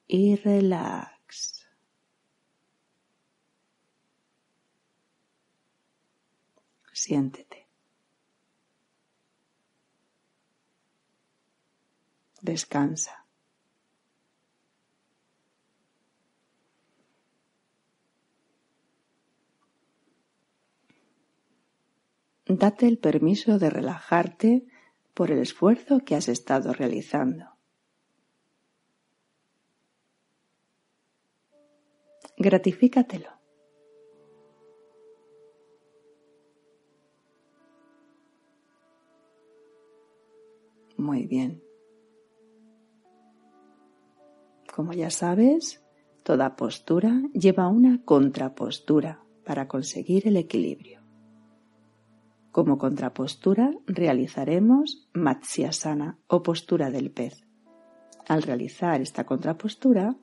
y 0.07 0.35
relax. 0.37 1.60
Siéntete. 7.03 7.59
Descansa. 12.41 13.25
Date 22.45 22.87
el 22.87 22.99
permiso 22.99 23.57
de 23.57 23.71
relajarte 23.71 24.67
por 25.15 25.31
el 25.31 25.39
esfuerzo 25.39 26.01
que 26.05 26.13
has 26.13 26.27
estado 26.27 26.71
realizando. 26.71 27.57
Gratifícatelo. 32.37 33.40
Muy 41.11 41.27
bien. 41.27 41.61
Como 44.73 44.93
ya 44.93 45.09
sabes, 45.09 45.83
toda 46.23 46.55
postura 46.55 47.21
lleva 47.33 47.67
una 47.67 48.01
contrapostura 48.05 49.21
para 49.43 49.67
conseguir 49.67 50.25
el 50.29 50.37
equilibrio. 50.37 51.01
Como 52.53 52.77
contrapostura 52.77 53.73
realizaremos 53.87 55.09
Matsyasana 55.13 56.17
o 56.27 56.43
postura 56.43 56.91
del 56.91 57.11
pez. 57.11 57.45
Al 58.29 58.41
realizar 58.41 59.01
esta 59.01 59.25
contrapostura 59.25 60.15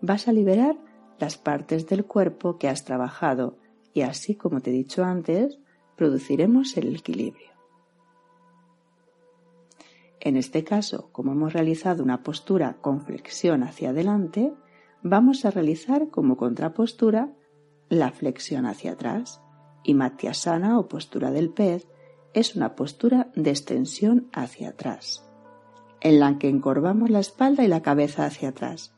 vas 0.00 0.28
a 0.28 0.32
liberar 0.32 0.78
las 1.18 1.38
partes 1.38 1.88
del 1.88 2.04
cuerpo 2.04 2.56
que 2.56 2.68
has 2.68 2.84
trabajado 2.84 3.58
y 3.92 4.02
así 4.02 4.36
como 4.36 4.60
te 4.60 4.70
he 4.70 4.74
dicho 4.74 5.02
antes, 5.02 5.58
produciremos 5.96 6.76
el 6.76 6.94
equilibrio. 6.94 7.55
En 10.26 10.36
este 10.36 10.64
caso, 10.64 11.08
como 11.12 11.30
hemos 11.30 11.52
realizado 11.52 12.02
una 12.02 12.24
postura 12.24 12.78
con 12.80 13.00
flexión 13.00 13.62
hacia 13.62 13.90
adelante, 13.90 14.52
vamos 15.00 15.44
a 15.44 15.52
realizar 15.52 16.08
como 16.08 16.36
contrapostura 16.36 17.32
la 17.88 18.10
flexión 18.10 18.66
hacia 18.66 18.94
atrás 18.94 19.40
y 19.84 19.94
Matyasana 19.94 20.80
o 20.80 20.88
postura 20.88 21.30
del 21.30 21.50
pez 21.50 21.86
es 22.34 22.56
una 22.56 22.74
postura 22.74 23.30
de 23.36 23.50
extensión 23.50 24.28
hacia 24.32 24.70
atrás, 24.70 25.24
en 26.00 26.18
la 26.18 26.40
que 26.40 26.48
encorvamos 26.48 27.08
la 27.08 27.20
espalda 27.20 27.62
y 27.62 27.68
la 27.68 27.82
cabeza 27.82 28.26
hacia 28.26 28.48
atrás. 28.48 28.96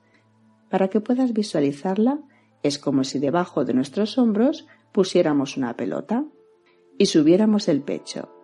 Para 0.70 0.88
que 0.88 1.02
puedas 1.02 1.34
visualizarla, 1.34 2.20
es 2.62 2.78
como 2.78 3.04
si 3.04 3.18
debajo 3.18 3.66
de 3.66 3.74
nuestros 3.74 4.16
hombros 4.16 4.66
pusiéramos 4.92 5.58
una 5.58 5.76
pelota 5.76 6.24
y 6.96 7.04
subiéramos 7.04 7.68
el 7.68 7.82
pecho. 7.82 8.37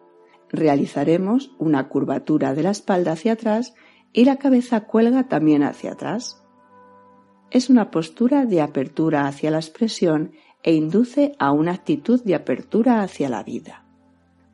Realizaremos 0.51 1.55
una 1.59 1.89
curvatura 1.89 2.55
de 2.55 2.63
la 2.63 2.71
espalda 2.71 3.13
hacia 3.13 3.33
atrás 3.33 3.75
y 4.13 4.25
la 4.25 4.37
cabeza 4.37 4.83
cuelga 4.83 5.29
también 5.29 5.63
hacia 5.63 5.93
atrás. 5.93 6.43
Es 7.51 7.71
una 7.71 7.91
postura 7.91 8.47
de 8.47 8.61
apertura 8.61 9.27
hacia 9.27 9.51
la 9.51 9.59
expresión 9.59 10.33
e 10.63 10.75
induce 10.75 11.35
a 11.39 11.53
una 11.53 11.73
actitud 11.73 12.23
de 12.25 12.35
apertura 12.35 13.03
hacia 13.03 13.29
la 13.29 13.43
vida. 13.43 13.85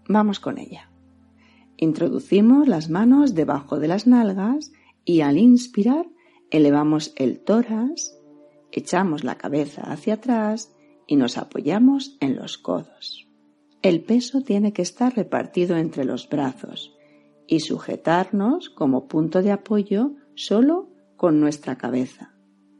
Vamos 0.09 0.41
con 0.41 0.59
ella. 0.59 0.91
Introducimos 1.77 2.69
las 2.69 2.91
manos 2.91 3.35
debajo 3.35 3.79
de 3.79 3.89
las 3.89 4.07
nalgas 4.07 4.73
y 5.05 5.21
al 5.21 5.39
inspirar 5.39 6.07
elevamos 6.51 7.13
el 7.17 7.41
tórax, 7.41 8.17
echamos 8.73 9.25
la 9.25 9.37
cabeza 9.37 9.83
hacia 9.83 10.15
atrás 10.15 10.75
y 11.07 11.17
nos 11.17 11.39
apoyamos 11.39 12.17
en 12.21 12.37
los 12.37 12.59
codos. 12.59 13.30
El 13.83 14.03
peso 14.03 14.43
tiene 14.43 14.75
que 14.75 14.83
estar 14.83 15.17
repartido 15.17 15.77
entre 15.77 16.05
los 16.05 16.29
brazos 16.29 16.95
y 17.47 17.61
sujetarnos 17.61 18.69
como 18.69 19.09
punto 19.09 19.41
de 19.41 19.53
apoyo 19.53 20.13
solo 20.35 20.91
con 21.17 21.41
nuestra 21.41 21.79
cabeza, 21.79 22.35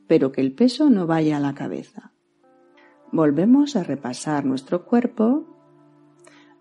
pero 0.07 0.31
que 0.31 0.43
el 0.43 0.53
peso 0.53 0.91
no 0.91 1.07
vaya 1.07 1.39
a 1.39 1.41
la 1.41 1.55
cabeza. 1.55 2.13
Volvemos 3.13 3.77
a 3.77 3.83
repasar 3.83 4.45
nuestro 4.45 4.85
cuerpo. 4.85 5.47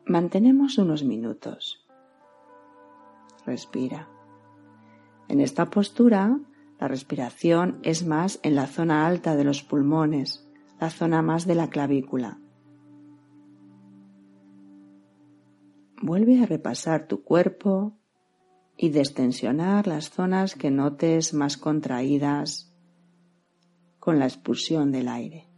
Mantenemos 0.06 0.78
unos 0.78 1.04
minutos. 1.04 1.86
Respira. 3.46 4.08
En 5.28 5.42
esta 5.42 5.70
postura, 5.70 6.40
la 6.80 6.88
respiración 6.88 7.80
es 7.84 8.06
más 8.06 8.40
en 8.42 8.56
la 8.56 8.68
zona 8.68 9.06
alta 9.06 9.36
de 9.36 9.44
los 9.44 9.64
pulmones, 9.64 10.50
la 10.80 10.90
zona 10.90 11.22
más 11.22 11.46
de 11.46 11.56
la 11.56 11.70
clavícula. 11.70 12.40
Vuelve 16.02 16.41
a 16.41 16.45
repasar 16.45 17.08
tu 17.08 17.24
cuerpo 17.26 17.97
y 18.78 18.89
destensionar 18.89 19.86
las 19.86 20.10
zonas 20.10 20.56
que 20.56 20.72
notes 20.72 21.34
más 21.34 21.58
contraídas 21.58 22.74
con 24.00 24.18
la 24.18 24.26
expulsión 24.26 24.93
del 24.93 25.10
aire. 25.10 25.50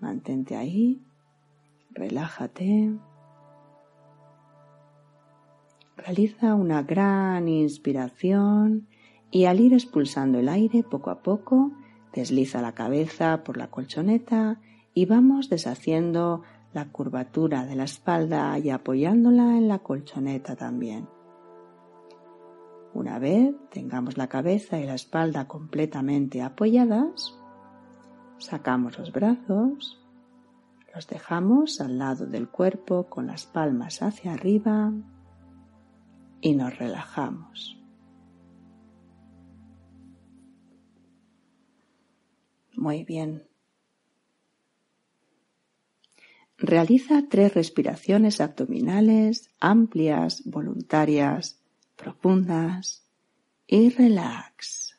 Mantente 0.00 0.56
ahí, 0.56 1.06
relájate. 1.92 2.98
Realiza 5.96 6.56
una 6.56 6.82
gran 6.82 7.46
inspiración 7.46 8.88
y 9.30 9.44
al 9.44 9.60
ir 9.60 9.72
expulsando 9.72 10.40
el 10.40 10.48
aire 10.48 10.82
poco 10.82 11.10
a 11.10 11.22
poco, 11.22 11.70
desliza 12.12 12.60
la 12.60 12.74
cabeza 12.74 13.44
por 13.44 13.56
la 13.56 13.70
colchoneta 13.70 14.60
y 14.94 15.06
vamos 15.06 15.48
deshaciendo 15.48 16.42
la 16.72 16.90
curvatura 16.90 17.66
de 17.66 17.76
la 17.76 17.84
espalda 17.84 18.58
y 18.58 18.70
apoyándola 18.70 19.56
en 19.56 19.68
la 19.68 19.80
colchoneta 19.80 20.56
también. 20.56 21.08
Una 22.92 23.18
vez 23.18 23.54
tengamos 23.70 24.16
la 24.16 24.28
cabeza 24.28 24.78
y 24.78 24.84
la 24.84 24.94
espalda 24.94 25.46
completamente 25.46 26.42
apoyadas, 26.42 27.40
Sacamos 28.40 28.98
los 28.98 29.12
brazos, 29.12 30.00
los 30.94 31.06
dejamos 31.06 31.78
al 31.82 31.98
lado 31.98 32.24
del 32.24 32.48
cuerpo 32.48 33.10
con 33.10 33.26
las 33.26 33.44
palmas 33.44 34.00
hacia 34.00 34.32
arriba 34.32 34.94
y 36.40 36.54
nos 36.54 36.78
relajamos. 36.78 37.78
Muy 42.74 43.04
bien. 43.04 43.49
Realiza 46.62 47.22
tres 47.26 47.54
respiraciones 47.54 48.38
abdominales 48.38 49.48
amplias, 49.60 50.42
voluntarias, 50.44 51.58
profundas 51.96 53.02
y 53.66 53.88
relax. 53.88 54.98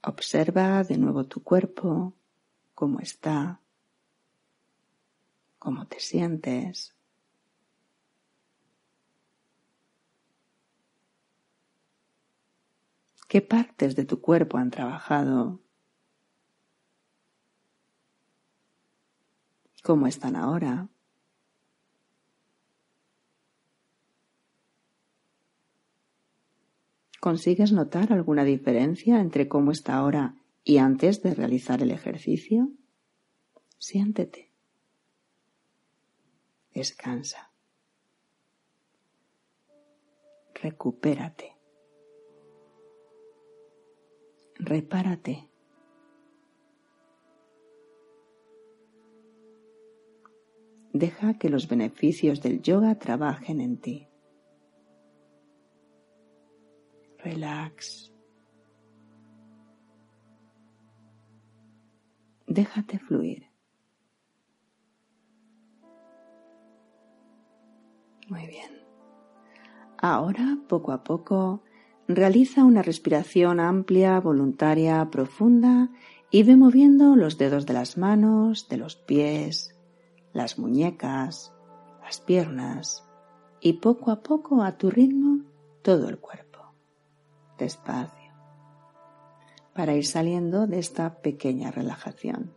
Observa 0.00 0.84
de 0.84 0.96
nuevo 0.96 1.24
tu 1.24 1.42
cuerpo, 1.42 2.14
cómo 2.74 3.00
está, 3.00 3.60
cómo 5.58 5.86
te 5.86 6.00
sientes. 6.00 6.94
¿Qué 13.28 13.42
partes 13.42 13.94
de 13.96 14.06
tu 14.06 14.22
cuerpo 14.22 14.56
han 14.56 14.70
trabajado? 14.70 15.60
¿Cómo 19.88 20.06
están 20.06 20.36
ahora? 20.36 20.86
¿Consigues 27.20 27.72
notar 27.72 28.12
alguna 28.12 28.44
diferencia 28.44 29.18
entre 29.18 29.48
cómo 29.48 29.72
está 29.72 29.94
ahora 29.94 30.34
y 30.62 30.76
antes 30.76 31.22
de 31.22 31.32
realizar 31.32 31.80
el 31.80 31.90
ejercicio? 31.90 32.68
Siéntete. 33.78 34.52
Descansa. 36.74 37.50
Recupérate. 40.52 41.56
Repárate. 44.56 45.47
Deja 50.98 51.38
que 51.38 51.48
los 51.48 51.68
beneficios 51.68 52.42
del 52.42 52.60
yoga 52.60 52.98
trabajen 52.98 53.60
en 53.60 53.76
ti. 53.78 54.08
relax. 57.18 58.12
Déjate 62.46 62.98
fluir. 62.98 63.46
Muy 68.28 68.46
bien. 68.46 68.72
Ahora, 70.00 70.58
poco 70.68 70.92
a 70.92 71.04
poco, 71.04 71.62
realiza 72.06 72.64
una 72.64 72.82
respiración 72.82 73.60
amplia, 73.60 74.20
voluntaria, 74.20 75.10
profunda 75.10 75.90
y 76.30 76.42
ve 76.42 76.56
moviendo 76.56 77.16
los 77.16 77.36
dedos 77.36 77.66
de 77.66 77.74
las 77.74 77.98
manos, 77.98 78.68
de 78.68 78.76
los 78.78 78.96
pies, 78.96 79.77
las 80.38 80.56
muñecas, 80.56 81.52
las 82.00 82.20
piernas 82.20 83.04
y 83.60 83.74
poco 83.74 84.12
a 84.12 84.22
poco 84.22 84.62
a 84.62 84.78
tu 84.78 84.88
ritmo 84.88 85.42
todo 85.82 86.08
el 86.08 86.20
cuerpo 86.20 86.60
despacio, 87.58 88.32
para 89.74 89.94
ir 89.94 90.06
saliendo 90.06 90.68
de 90.68 90.78
esta 90.78 91.20
pequeña 91.22 91.72
relajación. 91.72 92.54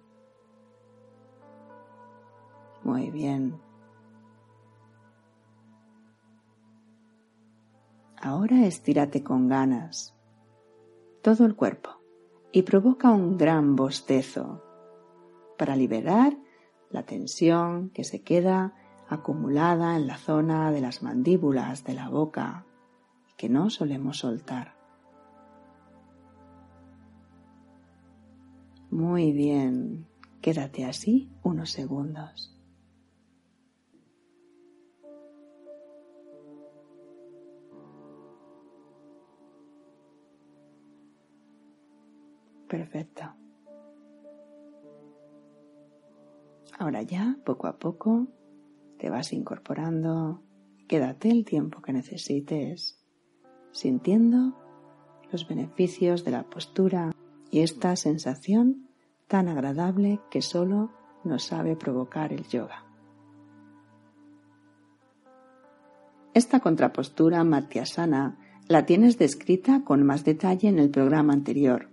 Muy 2.84 3.09
bien. 3.09 3.59
Ahora 8.15 8.67
estírate 8.67 9.23
con 9.23 9.47
ganas 9.47 10.15
todo 11.23 11.47
el 11.47 11.55
cuerpo 11.55 11.89
y 12.51 12.61
provoca 12.61 13.09
un 13.09 13.39
gran 13.39 13.75
bostezo 13.75 14.63
para 15.57 15.75
liberar 15.75 16.38
la 16.91 17.03
tensión 17.03 17.89
que 17.89 18.03
se 18.03 18.21
queda 18.21 18.73
acumulada 19.09 19.95
en 19.95 20.07
la 20.07 20.17
zona 20.17 20.71
de 20.71 20.81
las 20.81 21.03
mandíbulas 21.03 21.83
de 21.83 21.93
la 21.93 22.09
boca 22.09 22.65
que 23.37 23.49
no 23.49 23.69
solemos 23.69 24.19
soltar. 24.19 24.75
Muy 28.89 29.31
bien, 29.31 30.07
quédate 30.41 30.85
así 30.85 31.29
unos 31.43 31.71
segundos. 31.71 32.57
Perfecto. 42.67 43.33
Ahora 46.82 47.03
ya, 47.03 47.38
poco 47.45 47.67
a 47.67 47.77
poco, 47.77 48.25
te 48.97 49.11
vas 49.11 49.34
incorporando. 49.34 50.41
Quédate 50.88 51.29
el 51.29 51.45
tiempo 51.45 51.79
que 51.84 51.93
necesites, 51.93 52.99
sintiendo 53.71 54.57
los 55.32 55.47
beneficios 55.47 56.25
de 56.25 56.32
la 56.32 56.49
postura 56.49 57.11
y 57.51 57.59
esta 57.59 57.95
sensación 57.95 58.89
tan 59.27 59.47
agradable 59.47 60.21
que 60.32 60.41
solo 60.41 60.89
nos 61.23 61.43
sabe 61.43 61.75
provocar 61.75 62.34
el 62.34 62.47
yoga. 62.47 62.84
Esta 66.34 66.61
contrapostura 66.61 67.43
Matyasana 67.43 68.39
la 68.67 68.88
tienes 68.88 69.19
descrita 69.19 69.84
con 69.84 70.01
más 70.03 70.25
detalle 70.25 70.67
en 70.67 70.79
el 70.79 70.89
programa 70.89 71.34
anterior. 71.34 71.91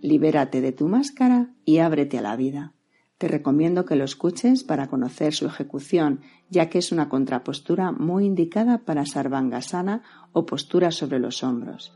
Libérate 0.00 0.62
de 0.62 0.72
tu 0.72 0.88
máscara 0.88 1.50
y 1.66 1.80
ábrete 1.80 2.16
a 2.16 2.22
la 2.22 2.36
vida. 2.36 2.72
Te 3.20 3.28
recomiendo 3.28 3.84
que 3.84 3.96
lo 3.96 4.04
escuches 4.04 4.64
para 4.64 4.86
conocer 4.86 5.34
su 5.34 5.44
ejecución, 5.44 6.20
ya 6.48 6.70
que 6.70 6.78
es 6.78 6.90
una 6.90 7.10
contrapostura 7.10 7.92
muy 7.92 8.24
indicada 8.24 8.78
para 8.78 9.04
Sarvangasana 9.04 10.02
o 10.32 10.46
postura 10.46 10.90
sobre 10.90 11.18
los 11.18 11.44
hombros. 11.44 11.92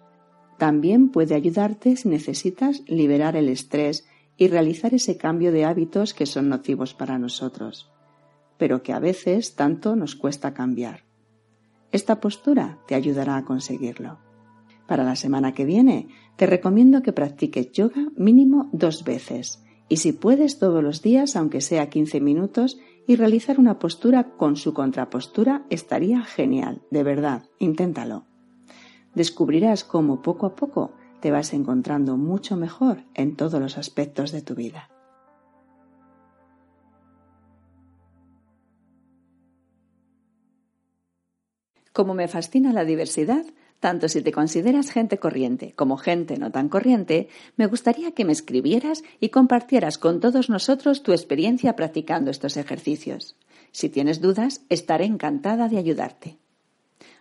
También 0.58 1.08
puede 1.08 1.34
ayudarte 1.34 1.96
si 1.96 2.10
necesitas 2.10 2.82
liberar 2.88 3.36
el 3.36 3.48
estrés 3.48 4.06
y 4.36 4.48
realizar 4.48 4.92
ese 4.92 5.16
cambio 5.16 5.50
de 5.50 5.64
hábitos 5.64 6.12
que 6.12 6.26
son 6.26 6.50
nocivos 6.50 6.92
para 6.92 7.18
nosotros, 7.18 7.90
pero 8.58 8.82
que 8.82 8.92
a 8.92 8.98
veces 8.98 9.54
tanto 9.54 9.96
nos 9.96 10.16
cuesta 10.16 10.52
cambiar. 10.52 11.04
Esta 11.90 12.20
postura 12.20 12.80
te 12.86 12.96
ayudará 12.96 13.38
a 13.38 13.46
conseguirlo. 13.46 14.18
Para 14.86 15.04
la 15.04 15.16
semana 15.16 15.54
que 15.54 15.64
viene, 15.64 16.08
te 16.36 16.44
recomiendo 16.44 17.00
que 17.00 17.14
practiques 17.14 17.72
yoga 17.72 18.08
mínimo 18.14 18.68
dos 18.74 19.04
veces 19.04 19.63
y 19.88 19.98
si 19.98 20.12
puedes 20.12 20.58
todos 20.58 20.82
los 20.82 21.02
días, 21.02 21.36
aunque 21.36 21.60
sea 21.60 21.90
15 21.90 22.20
minutos, 22.20 22.78
y 23.06 23.16
realizar 23.16 23.60
una 23.60 23.78
postura 23.78 24.30
con 24.36 24.56
su 24.56 24.72
contrapostura 24.72 25.64
estaría 25.70 26.22
genial, 26.22 26.82
de 26.90 27.02
verdad, 27.02 27.42
inténtalo 27.58 28.24
descubrirás 29.14 29.84
cómo 29.84 30.22
poco 30.22 30.46
a 30.46 30.56
poco 30.56 30.92
te 31.20 31.30
vas 31.30 31.52
encontrando 31.52 32.16
mucho 32.16 32.56
mejor 32.56 33.04
en 33.14 33.36
todos 33.36 33.60
los 33.60 33.78
aspectos 33.78 34.32
de 34.32 34.42
tu 34.42 34.54
vida. 34.54 34.90
Como 41.92 42.14
me 42.14 42.26
fascina 42.26 42.72
la 42.72 42.84
diversidad, 42.84 43.46
tanto 43.84 44.08
si 44.08 44.22
te 44.22 44.32
consideras 44.32 44.90
gente 44.90 45.18
corriente 45.18 45.74
como 45.76 45.98
gente 45.98 46.38
no 46.38 46.50
tan 46.50 46.70
corriente, 46.70 47.28
me 47.58 47.66
gustaría 47.66 48.12
que 48.12 48.24
me 48.24 48.32
escribieras 48.32 49.04
y 49.20 49.28
compartieras 49.28 49.98
con 49.98 50.20
todos 50.20 50.48
nosotros 50.48 51.02
tu 51.02 51.12
experiencia 51.12 51.76
practicando 51.76 52.30
estos 52.30 52.56
ejercicios. 52.56 53.36
Si 53.72 53.90
tienes 53.90 54.22
dudas, 54.22 54.62
estaré 54.70 55.04
encantada 55.04 55.68
de 55.68 55.76
ayudarte. 55.76 56.38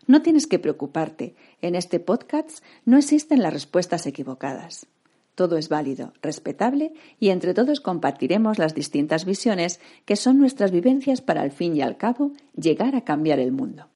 No 0.08 0.22
tienes 0.22 0.48
que 0.48 0.58
preocuparte. 0.58 1.36
En 1.62 1.76
este 1.76 2.00
podcast 2.00 2.64
no 2.86 2.98
existen 2.98 3.44
las 3.44 3.52
respuestas 3.52 4.06
equivocadas. 4.06 4.88
Todo 5.36 5.58
es 5.58 5.68
válido, 5.68 6.14
respetable 6.22 6.94
y 7.20 7.32
entre 7.32 7.54
todos 7.54 7.82
compartiremos 7.82 8.58
las 8.58 8.74
distintas 8.74 9.26
visiones 9.26 9.82
que 10.06 10.16
son 10.16 10.40
nuestras 10.40 10.72
vivencias 10.72 11.20
para 11.20 11.42
al 11.42 11.52
fin 11.52 11.76
y 11.76 11.82
al 11.82 11.98
cabo 11.98 12.32
llegar 12.56 12.96
a 12.96 13.04
cambiar 13.04 13.40
el 13.40 13.52
mundo. 13.52 13.90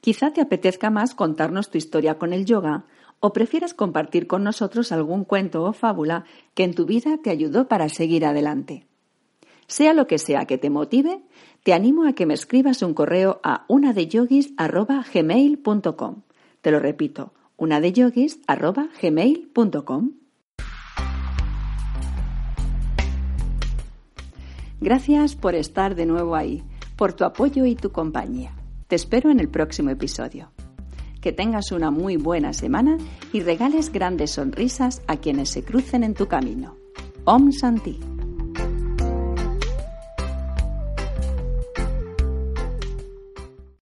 Quizá 0.00 0.32
te 0.32 0.40
apetezca 0.40 0.90
más 0.90 1.14
contarnos 1.14 1.70
tu 1.70 1.78
historia 1.78 2.18
con 2.18 2.32
el 2.32 2.46
yoga 2.46 2.86
o 3.20 3.32
prefieras 3.32 3.74
compartir 3.74 4.26
con 4.26 4.42
nosotros 4.42 4.90
algún 4.92 5.24
cuento 5.24 5.62
o 5.64 5.74
fábula 5.74 6.24
que 6.54 6.64
en 6.64 6.74
tu 6.74 6.86
vida 6.86 7.18
te 7.22 7.28
ayudó 7.30 7.68
para 7.68 7.90
seguir 7.90 8.24
adelante. 8.24 8.86
Sea 9.66 9.92
lo 9.92 10.06
que 10.06 10.16
sea 10.18 10.46
que 10.46 10.56
te 10.58 10.70
motive, 10.70 11.20
te 11.62 11.74
animo 11.74 12.06
a 12.06 12.14
que 12.14 12.26
me 12.26 12.34
escribas 12.34 12.82
un 12.82 12.94
correo 12.94 13.40
a 13.44 13.66
unadeyogis.gmail.com. 13.68 16.22
Te 16.60 16.70
lo 16.70 16.78
repito, 16.80 17.32
unadeyogis.gmail.com. 17.56 20.10
Gracias 24.80 25.36
por 25.36 25.54
estar 25.54 25.94
de 25.94 26.06
nuevo 26.06 26.34
ahí, 26.34 26.64
por 26.96 27.12
tu 27.12 27.24
apoyo 27.24 27.66
y 27.66 27.76
tu 27.76 27.92
compañía. 27.92 28.54
Te 28.90 28.96
espero 28.96 29.30
en 29.30 29.38
el 29.38 29.48
próximo 29.48 29.90
episodio. 29.90 30.50
Que 31.20 31.30
tengas 31.30 31.70
una 31.70 31.92
muy 31.92 32.16
buena 32.16 32.52
semana 32.52 32.98
y 33.32 33.38
regales 33.38 33.92
grandes 33.92 34.32
sonrisas 34.32 35.02
a 35.06 35.16
quienes 35.16 35.48
se 35.48 35.62
crucen 35.62 36.02
en 36.02 36.14
tu 36.14 36.26
camino. 36.26 36.74
Om 37.24 37.52
Santi. 37.52 38.00